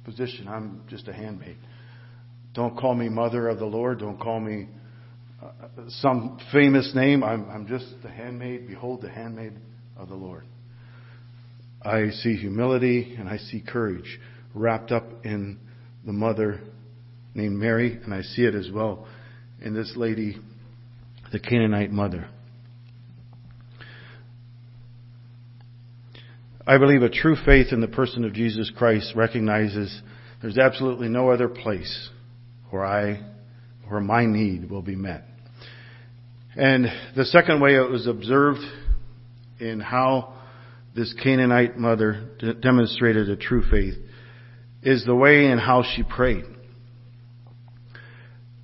position. 0.03 0.47
I'm 0.47 0.81
just 0.89 1.07
a 1.07 1.13
handmaid. 1.13 1.57
Don't 2.55 2.75
call 2.75 2.95
me 2.95 3.07
mother 3.07 3.49
of 3.49 3.59
the 3.59 3.65
Lord. 3.65 3.99
Don't 3.99 4.19
call 4.19 4.39
me 4.39 4.67
uh, 5.43 5.51
some 5.89 6.39
famous 6.51 6.93
name. 6.95 7.23
I'm, 7.23 7.47
I'm 7.51 7.67
just 7.67 7.85
the 8.01 8.09
handmaid. 8.09 8.67
Behold, 8.67 9.03
the 9.03 9.11
handmaid 9.11 9.53
of 9.95 10.09
the 10.09 10.15
Lord. 10.15 10.45
I 11.83 12.09
see 12.09 12.35
humility 12.35 13.15
and 13.19 13.29
I 13.29 13.37
see 13.37 13.61
courage 13.61 14.19
wrapped 14.53 14.91
up 14.91 15.25
in 15.25 15.57
the 16.05 16.13
mother 16.13 16.61
named 17.33 17.57
Mary, 17.57 17.99
and 18.03 18.13
I 18.13 18.21
see 18.21 18.43
it 18.43 18.55
as 18.55 18.69
well 18.71 19.07
in 19.61 19.73
this 19.73 19.93
lady, 19.95 20.37
the 21.31 21.39
Canaanite 21.39 21.91
mother. 21.91 22.29
I 26.65 26.77
believe 26.77 27.01
a 27.01 27.09
true 27.09 27.35
faith 27.45 27.67
in 27.71 27.81
the 27.81 27.87
person 27.87 28.23
of 28.23 28.33
Jesus 28.33 28.71
Christ 28.77 29.13
recognizes 29.15 30.01
there's 30.41 30.57
absolutely 30.57 31.09
no 31.09 31.31
other 31.31 31.49
place 31.49 32.09
where 32.69 32.85
I, 32.85 33.21
where 33.87 33.99
my 33.99 34.25
need 34.25 34.69
will 34.69 34.81
be 34.81 34.95
met. 34.95 35.23
And 36.55 36.85
the 37.15 37.25
second 37.25 37.61
way 37.61 37.75
it 37.75 37.89
was 37.89 38.07
observed 38.07 38.61
in 39.59 39.79
how 39.79 40.35
this 40.95 41.13
Canaanite 41.21 41.77
mother 41.77 42.29
demonstrated 42.61 43.29
a 43.29 43.35
true 43.35 43.63
faith 43.69 43.95
is 44.81 45.05
the 45.05 45.15
way 45.15 45.45
in 45.45 45.57
how 45.57 45.83
she 45.95 46.03
prayed. 46.03 46.45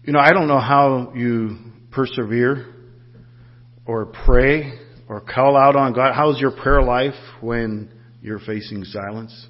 You 0.04 0.13
know, 0.13 0.19
I 0.19 0.32
don't 0.32 0.47
know 0.47 0.60
how 0.60 1.13
you 1.15 1.58
persevere 1.91 2.73
or 3.86 4.06
pray 4.25 4.80
or 5.08 5.21
call 5.21 5.58
out 5.58 5.75
on 5.75 5.93
God. 5.93 6.13
How's 6.13 6.39
your 6.39 6.51
prayer 6.51 6.82
life 6.82 7.15
when 7.41 7.91
you're 8.21 8.39
facing 8.39 8.84
silence. 8.86 9.47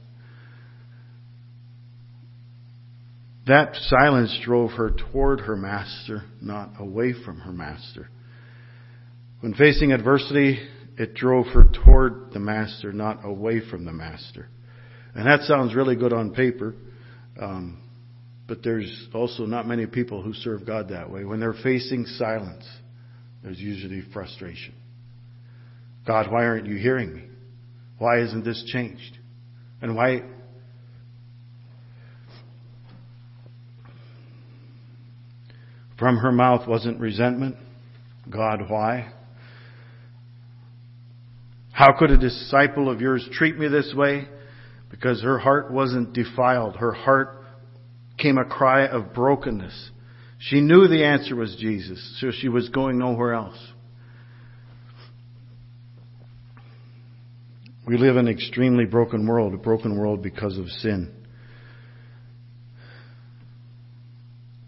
That 3.47 3.75
silence 3.75 4.38
drove 4.43 4.71
her 4.71 4.91
toward 5.12 5.41
her 5.41 5.56
master, 5.56 6.23
not 6.41 6.71
away 6.80 7.13
from 7.13 7.39
her 7.41 7.51
master. 7.51 8.10
When 9.41 9.54
facing 9.54 9.91
adversity, 9.91 10.67
it 10.97 11.13
drove 11.13 11.47
her 11.47 11.63
toward 11.63 12.32
the 12.34 12.39
master, 12.39 12.91
not 12.91 13.23
away 13.23 13.62
from 13.69 13.86
the 13.86 13.93
master. 13.93 14.49
And 15.15 15.25
that 15.28 15.41
sounds 15.43 15.73
really 15.73 15.95
good 15.95 16.12
on 16.12 16.34
paper, 16.34 16.75
um, 17.41 17.82
but 18.47 18.62
there's 18.63 19.08
also 19.13 19.45
not 19.45 19.65
many 19.65 19.86
people 19.88 20.21
who 20.21 20.34
serve 20.34 20.67
God 20.67 20.89
that 20.89 21.10
way. 21.10 21.23
When 21.23 21.39
they're 21.39 21.56
facing 21.63 22.06
silence, 22.06 22.65
there's 23.41 23.60
usually 23.60 24.04
frustration. 24.13 24.75
God, 26.06 26.32
why 26.32 26.45
aren't 26.45 26.67
you 26.67 26.75
hearing 26.75 27.15
me? 27.15 27.23
Why 27.97 28.19
isn't 28.19 28.43
this 28.43 28.63
changed? 28.71 29.17
And 29.82 29.95
why? 29.95 30.23
From 35.97 36.17
her 36.17 36.32
mouth 36.32 36.67
wasn't 36.67 36.99
resentment. 36.99 37.56
God, 38.30 38.65
why? 38.67 39.13
How 41.71 41.97
could 41.97 42.12
a 42.12 42.17
disciple 42.17 42.89
of 42.89 42.99
yours 42.99 43.28
treat 43.32 43.58
me 43.58 43.69
this 43.69 43.93
way? 43.95 44.28
because 44.95 45.21
her 45.21 45.38
heart 45.38 45.71
wasn't 45.71 46.13
defiled. 46.13 46.77
Her 46.77 46.93
heart 46.93 47.38
came 48.17 48.38
a 48.38 48.45
cry 48.45 48.88
of 48.88 49.13
brokenness. 49.13 49.91
She 50.39 50.62
knew 50.62 50.88
the 50.88 51.03
answer 51.03 51.36
was 51.36 51.58
Jesus, 51.60 52.17
so 52.21 52.31
she 52.31 52.47
was 52.47 52.69
going 52.69 52.97
nowhere 52.97 53.34
else. 53.34 53.58
We 57.86 57.97
live 57.97 58.15
in 58.15 58.27
an 58.27 58.34
extremely 58.34 58.86
broken 58.86 59.27
world, 59.27 59.53
a 59.53 59.58
broken 59.58 59.97
world 59.97 60.23
because 60.23 60.58
of 60.58 60.69
sin. 60.69 61.13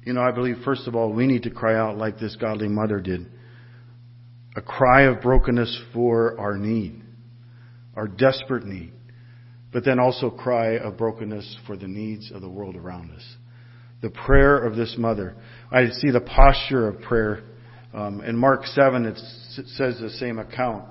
You 0.04 0.14
know, 0.14 0.22
I 0.22 0.32
believe, 0.32 0.58
first 0.66 0.88
of 0.88 0.96
all, 0.96 1.14
we 1.14 1.26
need 1.26 1.44
to 1.44 1.50
cry 1.50 1.76
out 1.76 1.98
like 1.98 2.20
this 2.20 2.36
godly 2.36 2.68
mother 2.68 3.00
did 3.00 3.28
a 4.56 4.62
cry 4.62 5.04
of 5.04 5.22
brokenness 5.22 5.80
for 5.94 6.38
our 6.40 6.58
need, 6.58 7.04
our 7.96 8.08
desperate 8.08 8.66
need 8.66 8.92
but 9.78 9.86
then 9.86 10.00
also 10.00 10.32
cry 10.32 10.80
of 10.80 10.98
brokenness 10.98 11.56
for 11.68 11.78
the 11.78 11.88
needs 11.88 12.32
of 12.32 12.42
the 12.42 12.50
world 12.50 12.76
around 12.76 13.12
us. 13.12 13.22
The 14.02 14.10
prayer 14.10 14.58
of 14.58 14.76
this 14.76 14.96
mother. 14.98 15.36
I 15.70 15.90
see 15.90 16.10
the 16.10 16.20
posture 16.20 16.88
of 16.88 17.00
prayer. 17.02 17.44
Um, 17.94 18.22
in 18.22 18.36
Mark 18.36 18.66
7, 18.66 19.06
it 19.06 19.20
says 19.76 20.00
the 20.00 20.10
same 20.18 20.40
account. 20.40 20.86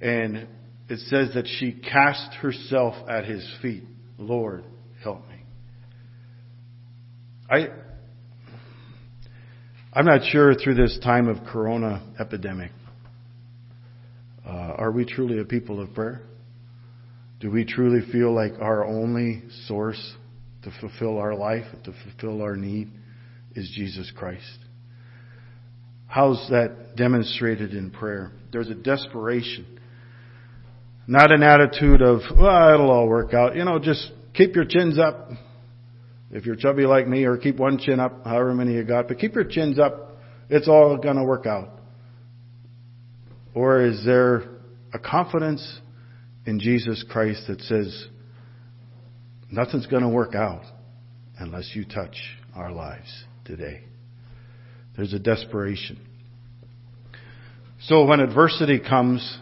And 0.00 0.46
it 0.88 1.00
says 1.08 1.34
that 1.34 1.48
she 1.58 1.72
cast 1.72 2.34
herself 2.34 2.94
at 3.08 3.24
his 3.24 3.44
feet. 3.60 3.82
Lord, 4.16 4.62
help 5.02 5.28
me. 5.28 5.42
I, 7.50 7.66
I'm 9.92 10.06
not 10.06 10.20
sure 10.30 10.54
through 10.54 10.76
this 10.76 11.00
time 11.02 11.26
of 11.26 11.38
corona 11.48 12.14
epidemic, 12.20 12.70
uh, 14.46 14.50
are 14.50 14.92
we 14.92 15.04
truly 15.04 15.40
a 15.40 15.44
people 15.44 15.82
of 15.82 15.92
prayer? 15.94 16.22
Do 17.44 17.50
we 17.50 17.66
truly 17.66 18.00
feel 18.10 18.32
like 18.32 18.54
our 18.58 18.86
only 18.86 19.42
source 19.66 20.14
to 20.62 20.70
fulfill 20.80 21.18
our 21.18 21.34
life, 21.34 21.66
to 21.84 21.92
fulfill 21.92 22.40
our 22.40 22.56
need, 22.56 22.90
is 23.54 23.70
Jesus 23.76 24.10
Christ? 24.16 24.60
How's 26.06 26.48
that 26.48 26.96
demonstrated 26.96 27.74
in 27.74 27.90
prayer? 27.90 28.32
There's 28.50 28.70
a 28.70 28.74
desperation. 28.74 29.78
Not 31.06 31.32
an 31.32 31.42
attitude 31.42 32.00
of, 32.00 32.20
well, 32.34 32.72
it'll 32.72 32.90
all 32.90 33.08
work 33.08 33.34
out. 33.34 33.56
You 33.56 33.66
know, 33.66 33.78
just 33.78 34.10
keep 34.32 34.54
your 34.54 34.64
chins 34.64 34.98
up. 34.98 35.28
If 36.30 36.46
you're 36.46 36.56
chubby 36.56 36.86
like 36.86 37.06
me, 37.06 37.24
or 37.24 37.36
keep 37.36 37.58
one 37.58 37.76
chin 37.76 38.00
up, 38.00 38.24
however 38.24 38.54
many 38.54 38.72
you 38.72 38.84
got, 38.84 39.06
but 39.06 39.18
keep 39.18 39.34
your 39.34 39.44
chins 39.44 39.78
up. 39.78 40.16
It's 40.48 40.66
all 40.66 40.96
gonna 40.96 41.24
work 41.24 41.44
out. 41.44 41.78
Or 43.52 43.84
is 43.84 44.02
there 44.06 44.44
a 44.94 44.98
confidence 44.98 45.80
in 46.46 46.60
Jesus 46.60 47.04
Christ 47.08 47.44
that 47.48 47.60
says, 47.62 48.06
nothing's 49.50 49.86
gonna 49.86 50.08
work 50.08 50.34
out 50.34 50.62
unless 51.38 51.70
you 51.74 51.84
touch 51.84 52.16
our 52.54 52.72
lives 52.72 53.24
today? 53.44 53.82
There's 54.96 55.12
a 55.12 55.18
desperation. 55.18 55.98
So 57.82 58.04
when 58.04 58.20
adversity 58.20 58.80
comes, 58.80 59.38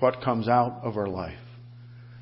what 0.00 0.22
comes 0.22 0.48
out 0.48 0.80
of 0.82 0.96
our 0.96 1.08
life? 1.08 1.38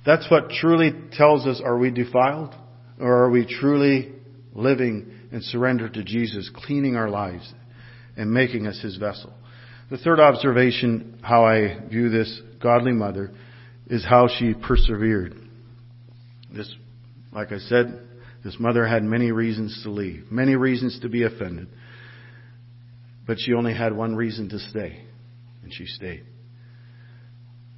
That's 0.05 0.31
what 0.31 0.51
truly 0.51 0.93
tells 1.13 1.47
us 1.47 1.61
are 1.65 1.79
we 1.79 1.91
defiled? 1.91 2.55
Or 3.01 3.25
are 3.25 3.31
we 3.31 3.47
truly 3.47 4.13
living 4.55 5.13
and 5.31 5.43
surrendered 5.43 5.95
to 5.95 6.03
Jesus, 6.03 6.51
cleaning 6.53 6.97
our 6.97 7.09
lives 7.09 7.53
and 8.17 8.33
making 8.33 8.67
us 8.67 8.81
his 8.81 8.97
vessel? 8.97 9.33
The 9.91 9.99
third 9.99 10.21
observation, 10.21 11.21
how 11.23 11.45
I 11.45 11.79
view 11.89 12.09
this 12.09 12.41
godly 12.61 12.93
mother, 12.93 13.31
is 13.89 14.05
how 14.05 14.29
she 14.29 14.55
persevered. 14.55 15.35
This, 16.55 16.73
like 17.33 17.53
I 17.53 17.59
said, 17.59 18.01
this 18.45 18.57
mother 18.59 18.87
had 18.87 19.03
many 19.03 19.33
reasons 19.33 19.81
to 19.83 19.91
leave, 19.91 20.31
many 20.31 20.57
reasons 20.57 21.01
to 21.01 21.09
be 21.09 21.25
offended, 21.25 21.69
but 23.27 23.39
she 23.39 23.53
only 23.53 23.75
had 23.75 23.95
one 23.95 24.15
reason 24.15 24.49
to 24.51 24.59
stay, 24.59 25.03
and 25.63 25.73
she 25.73 25.87
stayed. 25.87 26.25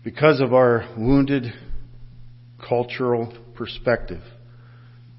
Because 0.04 0.40
of 0.40 0.54
our 0.54 0.88
wounded 0.96 1.52
cultural 2.68 3.32
perspective, 3.54 4.22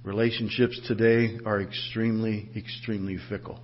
Relationships 0.04 0.82
today 0.88 1.38
are 1.46 1.62
extremely, 1.62 2.50
extremely 2.56 3.18
fickle. 3.30 3.60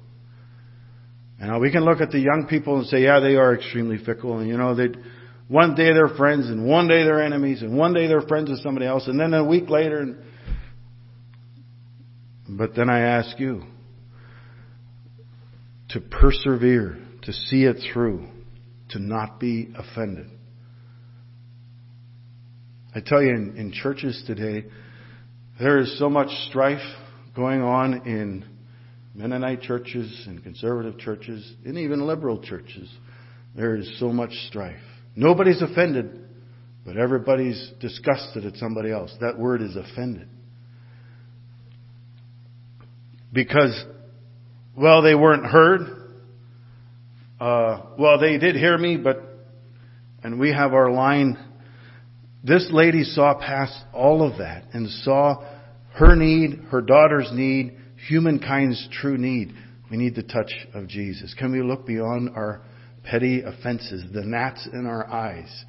And 1.39 1.59
we 1.59 1.71
can 1.71 1.83
look 1.83 1.99
at 1.99 2.11
the 2.11 2.19
young 2.19 2.45
people 2.47 2.77
and 2.77 2.85
say, 2.85 3.03
yeah, 3.03 3.19
they 3.19 3.35
are 3.35 3.55
extremely 3.55 3.97
fickle. 3.97 4.37
And 4.37 4.47
you 4.47 4.55
know, 4.55 4.75
they 4.75 4.89
one 5.47 5.75
day 5.75 5.93
they're 5.93 6.10
friends 6.10 6.47
and 6.47 6.65
one 6.65 6.88
day 6.88 7.03
they're 7.03 7.23
enemies 7.23 7.62
and 7.62 7.77
one 7.77 7.93
day 7.93 8.07
they're 8.07 8.21
friends 8.21 8.49
with 8.49 8.60
somebody 8.60 8.86
else 8.86 9.07
and 9.07 9.19
then 9.19 9.33
a 9.33 9.43
week 9.43 9.69
later. 9.69 9.99
And, 9.99 10.17
but 12.49 12.75
then 12.75 12.89
I 12.89 12.99
ask 12.99 13.39
you 13.39 13.63
to 15.89 16.01
persevere, 16.01 16.97
to 17.23 17.31
see 17.31 17.63
it 17.63 17.77
through, 17.93 18.27
to 18.89 18.99
not 18.99 19.39
be 19.39 19.73
offended. 19.77 20.27
I 22.93 22.99
tell 22.99 23.21
you, 23.21 23.29
in, 23.29 23.55
in 23.57 23.71
churches 23.71 24.23
today, 24.25 24.65
there 25.60 25.77
is 25.77 25.97
so 25.99 26.10
much 26.10 26.29
strife 26.49 26.81
going 27.36 27.62
on 27.62 28.07
in 28.07 28.45
Mennonite 29.13 29.62
churches 29.62 30.25
and 30.27 30.43
conservative 30.43 30.97
churches 30.97 31.53
and 31.63 31.77
even 31.77 32.05
liberal 32.05 32.41
churches. 32.41 32.89
There 33.55 33.75
is 33.75 33.99
so 33.99 34.12
much 34.12 34.31
strife. 34.47 34.75
Nobody's 35.17 35.62
offended, 35.62 36.30
but 36.86 36.95
everybody's 36.95 37.71
disgusted 37.82 38.45
at 38.45 38.56
somebody 38.56 38.91
else. 38.91 39.12
That 39.19 39.38
word 39.38 39.62
is 39.62 39.75
offended. 39.75 40.30
Because, 43.34 43.84
well, 44.77 45.01
they 45.01 45.15
weren't 45.15 45.45
heard. 45.45 45.82
Uh, 47.39 47.82
well, 47.99 48.19
they 48.19 48.38
did 48.38 48.56
hear 48.56 48.77
me, 48.77 48.95
but, 48.95 49.21
and 50.23 50.39
we 50.39 50.53
have 50.53 50.73
our 50.73 50.91
line 50.91 51.38
this 52.43 52.69
lady 52.71 53.03
saw 53.03 53.34
past 53.34 53.77
all 53.93 54.25
of 54.25 54.38
that 54.38 54.63
and 54.73 54.89
saw 55.03 55.43
her 55.95 56.15
need, 56.15 56.60
her 56.69 56.82
daughter's 56.82 57.30
need, 57.34 57.75
humankind's 58.08 58.88
true 58.91 59.17
need. 59.17 59.53
We 59.89 59.97
need 59.97 60.15
the 60.15 60.23
touch 60.23 60.53
of 60.73 60.88
Jesus. 60.88 61.34
Can 61.38 61.51
we 61.51 61.62
look 61.62 61.86
beyond 61.86 62.30
our 62.36 62.62
petty 63.10 63.41
offenses, 63.41 64.04
the 64.13 64.24
gnats 64.24 64.67
in 64.72 64.86
our 64.86 65.08
eyes? 65.08 65.65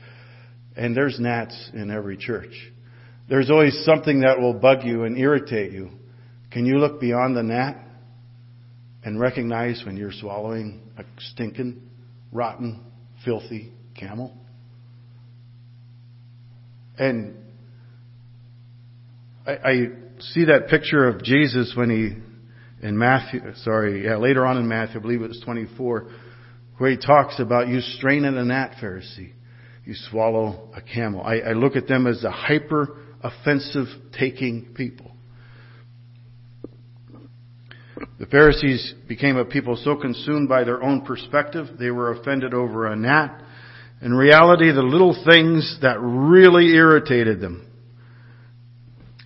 And 0.77 0.97
there's 0.97 1.19
gnats 1.19 1.71
in 1.75 1.91
every 1.91 2.17
church. 2.17 2.53
There's 3.29 3.51
always 3.51 3.85
something 3.85 4.21
that 4.21 4.41
will 4.41 4.55
bug 4.55 4.85
you 4.85 5.05
and 5.05 5.19
irritate 5.19 5.73
you. 5.73 5.91
Can 6.51 6.65
you 6.65 6.79
look 6.79 7.01
beyond 7.01 7.37
the 7.37 7.43
gnat 7.43 7.77
and 9.05 9.21
recognize 9.21 9.83
when 9.85 9.97
you're 9.97 10.13
swallowing 10.13 10.81
a 10.97 11.05
stinking, 11.33 11.83
rotten, 12.33 12.81
filthy 13.25 13.73
camel? 13.95 14.37
And 16.99 17.37
I, 19.47 19.53
I 19.53 19.75
see 20.21 20.47
that 20.47 20.69
picture 20.69 21.07
of 21.07 21.23
Jesus 21.23 21.75
when 21.77 21.91
he, 21.91 22.87
in 22.87 22.97
Matthew, 22.97 23.41
sorry, 23.57 24.05
yeah, 24.05 24.17
later 24.17 24.47
on 24.47 24.57
in 24.57 24.67
Matthew, 24.67 25.01
I 25.01 25.03
believe 25.03 25.23
it 25.23 25.29
was 25.29 25.41
24, 25.45 26.09
where 26.79 26.91
he 26.91 26.97
talks 26.97 27.39
about 27.39 27.69
you 27.69 27.81
strain 27.81 28.25
at 28.25 28.35
a 28.35 28.45
gnat, 28.45 28.77
Pharisee. 28.83 29.33
You 29.85 29.95
swallow 30.11 30.71
a 30.75 30.83
camel. 30.83 31.23
I, 31.23 31.39
I 31.41 31.53
look 31.53 31.77
at 31.77 31.89
them 31.89 32.07
as 32.07 32.25
a 32.25 32.31
hyper 32.31 32.99
offensive 33.23 33.87
taking 34.19 34.75
people. 34.75 35.13
The 38.19 38.27
Pharisees 38.27 38.95
became 39.09 39.37
a 39.37 39.45
people 39.45 39.77
so 39.77 39.97
consumed 39.97 40.49
by 40.49 40.65
their 40.65 40.83
own 40.83 41.05
perspective, 41.05 41.67
they 41.79 41.91
were 41.91 42.13
offended 42.13 42.55
over 42.55 42.87
a 42.87 42.97
gnat 42.97 43.43
in 44.01 44.15
reality, 44.15 44.71
the 44.73 44.83
little 44.83 45.17
things 45.29 45.79
that 45.83 45.99
really 46.01 46.75
irritated 46.75 47.41
them. 47.41 47.67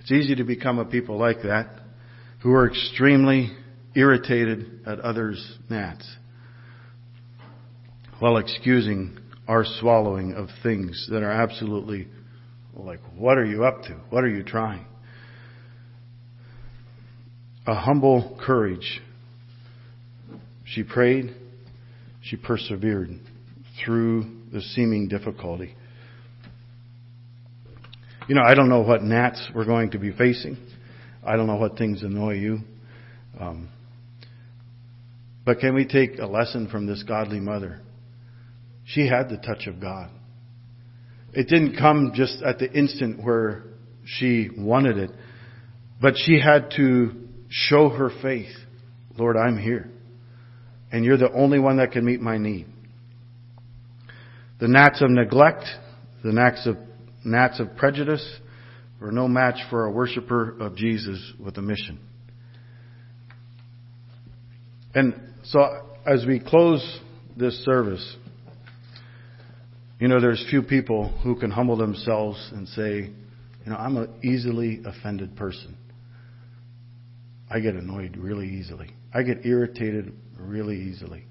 It's 0.00 0.10
easy 0.10 0.34
to 0.36 0.44
become 0.44 0.78
a 0.78 0.84
people 0.84 1.18
like 1.18 1.42
that, 1.42 1.68
who 2.42 2.52
are 2.52 2.68
extremely 2.68 3.50
irritated 3.94 4.80
at 4.86 4.98
others' 5.00 5.58
gnats, 5.68 6.08
while 8.22 8.37
excusing 8.37 9.18
our 9.48 9.64
swallowing 9.80 10.32
of 10.35 10.46
things 10.62 11.08
that 11.11 11.24
are 11.24 11.30
absolutely 11.32 12.06
like, 12.72 13.00
what 13.16 13.37
are 13.37 13.44
you 13.44 13.64
up 13.64 13.82
to? 13.82 13.94
What 14.11 14.22
are 14.22 14.28
you 14.28 14.44
trying? 14.44 14.87
A 17.66 17.75
humble 17.75 18.38
courage. 18.46 19.00
She 20.64 20.85
prayed, 20.85 21.35
she 22.23 22.37
persevered 22.37 23.18
through 23.85 24.31
the 24.52 24.60
seeming 24.60 25.08
difficulty. 25.08 25.75
You 28.29 28.37
know, 28.37 28.42
I 28.46 28.54
don't 28.54 28.68
know 28.68 28.83
what 28.83 29.02
gnats 29.02 29.50
we're 29.52 29.64
going 29.64 29.90
to 29.90 29.98
be 29.98 30.12
facing. 30.12 30.58
I 31.27 31.35
don't 31.35 31.48
know 31.48 31.56
what 31.56 31.77
things 31.77 32.04
annoy 32.04 32.35
you. 32.35 32.58
Um, 33.40 33.68
but 35.44 35.58
can 35.58 35.75
we 35.75 35.87
take 35.87 36.20
a 36.20 36.27
lesson 36.27 36.68
from 36.68 36.87
this 36.87 37.02
godly 37.02 37.40
mother? 37.40 37.81
She 38.85 39.06
had 39.06 39.28
the 39.28 39.37
touch 39.37 39.66
of 39.66 39.80
God. 39.80 40.10
It 41.33 41.48
didn't 41.48 41.76
come 41.76 42.12
just 42.14 42.42
at 42.42 42.58
the 42.58 42.70
instant 42.70 43.22
where 43.24 43.64
she 44.04 44.50
wanted 44.56 44.98
it, 44.98 45.10
but 46.00 46.14
she 46.16 46.40
had 46.40 46.70
to 46.76 47.12
show 47.48 47.88
her 47.88 48.10
faith. 48.22 48.52
Lord, 49.16 49.37
I'm 49.37 49.58
here. 49.58 49.90
And 50.90 51.04
you're 51.04 51.16
the 51.16 51.33
only 51.33 51.58
one 51.58 51.78
that 51.78 51.92
can 51.92 52.04
meet 52.04 52.20
my 52.20 52.37
need. 52.37 52.66
The 54.60 54.68
gnats 54.68 55.00
of 55.02 55.10
neglect, 55.10 55.64
the 56.22 56.33
gnats 56.33 56.66
of, 56.66 56.76
gnats 57.24 57.60
of 57.60 57.76
prejudice 57.76 58.24
were 59.00 59.10
no 59.10 59.26
match 59.26 59.58
for 59.70 59.87
a 59.87 59.90
worshiper 59.90 60.56
of 60.60 60.76
Jesus 60.76 61.33
with 61.42 61.56
a 61.56 61.62
mission. 61.62 61.98
And 64.94 65.14
so 65.44 65.60
as 66.06 66.24
we 66.26 66.38
close 66.38 67.00
this 67.37 67.54
service, 67.64 68.16
you 70.03 70.09
know, 70.09 70.21
there's 70.21 70.44
few 70.50 70.65
people 70.65 71.17
who 71.23 71.37
can 71.37 71.53
humble 71.53 71.77
themselves 71.77 72.50
and 72.53 72.67
say, 72.67 73.03
you 73.03 73.71
know, 73.71 73.77
I'm 73.77 73.96
an 73.96 74.13
easily 74.25 74.83
offended 74.85 75.37
person. 75.37 75.77
I 77.48 77.61
get 77.61 77.77
annoyed 77.77 78.17
really 78.17 78.48
easily. 78.48 78.90
I 79.15 79.23
get 79.23 79.46
irritated 79.46 80.13
really 80.37 80.77
easily. 80.77 81.25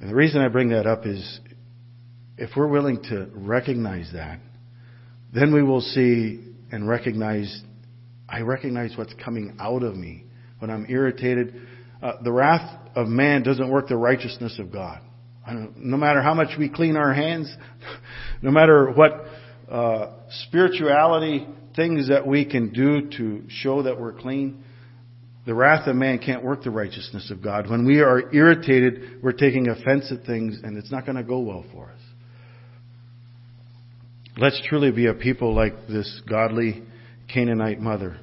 And 0.00 0.10
the 0.10 0.14
reason 0.16 0.40
I 0.40 0.48
bring 0.48 0.70
that 0.70 0.88
up 0.88 1.06
is 1.06 1.38
if 2.36 2.50
we're 2.56 2.66
willing 2.66 3.00
to 3.10 3.28
recognize 3.32 4.10
that, 4.12 4.40
then 5.32 5.54
we 5.54 5.62
will 5.62 5.82
see 5.82 6.52
and 6.72 6.88
recognize, 6.88 7.62
I 8.28 8.40
recognize 8.40 8.96
what's 8.96 9.14
coming 9.24 9.56
out 9.60 9.84
of 9.84 9.94
me 9.94 10.24
when 10.58 10.72
I'm 10.72 10.86
irritated. 10.88 11.54
Uh, 12.02 12.14
the 12.24 12.32
wrath 12.32 12.76
of 12.96 13.06
man 13.06 13.44
doesn't 13.44 13.70
work 13.70 13.86
the 13.86 13.96
righteousness 13.96 14.58
of 14.58 14.72
God. 14.72 15.00
No 15.48 15.96
matter 15.96 16.20
how 16.22 16.34
much 16.34 16.58
we 16.58 16.68
clean 16.68 16.96
our 16.96 17.12
hands, 17.12 17.54
no 18.42 18.50
matter 18.50 18.90
what 18.90 19.26
uh, 19.70 20.12
spirituality 20.46 21.46
things 21.74 22.08
that 22.08 22.26
we 22.26 22.44
can 22.44 22.72
do 22.72 23.10
to 23.16 23.44
show 23.48 23.82
that 23.82 24.00
we're 24.00 24.12
clean, 24.12 24.64
the 25.46 25.54
wrath 25.54 25.86
of 25.86 25.94
man 25.94 26.18
can't 26.18 26.42
work 26.42 26.64
the 26.64 26.70
righteousness 26.70 27.30
of 27.30 27.42
God. 27.42 27.70
When 27.70 27.86
we 27.86 28.00
are 28.00 28.34
irritated, 28.34 29.22
we're 29.22 29.32
taking 29.32 29.68
offense 29.68 30.10
at 30.10 30.26
things, 30.26 30.58
and 30.62 30.76
it's 30.76 30.90
not 30.90 31.06
going 31.06 31.16
to 31.16 31.22
go 31.22 31.38
well 31.38 31.64
for 31.72 31.90
us. 31.90 32.00
Let's 34.38 34.60
truly 34.68 34.90
be 34.90 35.06
a 35.06 35.14
people 35.14 35.54
like 35.54 35.86
this 35.86 36.20
godly 36.28 36.82
Canaanite 37.32 37.80
mother 37.80 38.18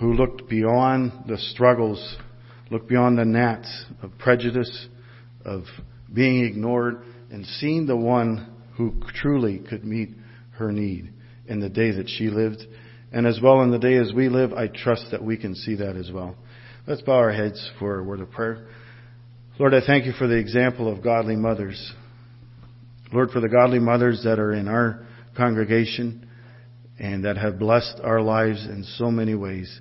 who 0.00 0.14
looked 0.14 0.48
beyond 0.48 1.12
the 1.28 1.36
struggles, 1.36 2.16
looked 2.70 2.88
beyond 2.88 3.18
the 3.18 3.24
gnats 3.24 3.84
of 4.02 4.16
prejudice, 4.18 4.88
of 5.44 5.64
being 6.12 6.44
ignored, 6.44 7.02
and 7.30 7.46
seeing 7.46 7.86
the 7.86 7.96
one 7.96 8.54
who 8.76 9.00
truly 9.14 9.58
could 9.58 9.84
meet 9.84 10.10
her 10.52 10.72
need 10.72 11.12
in 11.46 11.60
the 11.60 11.68
day 11.68 11.90
that 11.92 12.08
she 12.08 12.28
lived 12.28 12.64
and 13.12 13.26
as 13.26 13.40
well 13.42 13.62
in 13.62 13.70
the 13.70 13.78
day 13.78 13.96
as 13.96 14.12
we 14.12 14.28
live, 14.28 14.52
I 14.52 14.68
trust 14.68 15.06
that 15.10 15.22
we 15.22 15.36
can 15.36 15.54
see 15.54 15.76
that 15.76 15.96
as 15.96 16.10
well. 16.12 16.36
Let's 16.86 17.02
bow 17.02 17.14
our 17.14 17.32
heads 17.32 17.70
for 17.78 17.98
a 17.98 18.04
word 18.04 18.20
of 18.20 18.30
prayer. 18.30 18.66
Lord, 19.58 19.74
I 19.74 19.84
thank 19.84 20.06
you 20.06 20.12
for 20.12 20.26
the 20.26 20.36
example 20.36 20.90
of 20.90 21.02
godly 21.02 21.36
mothers. 21.36 21.92
Lord, 23.12 23.30
for 23.30 23.40
the 23.40 23.48
godly 23.48 23.80
mothers 23.80 24.22
that 24.24 24.38
are 24.38 24.52
in 24.52 24.68
our 24.68 25.06
congregation 25.36 26.28
and 26.98 27.24
that 27.24 27.36
have 27.36 27.58
blessed 27.58 28.00
our 28.02 28.20
lives 28.20 28.64
in 28.64 28.84
so 28.96 29.10
many 29.10 29.34
ways. 29.34 29.78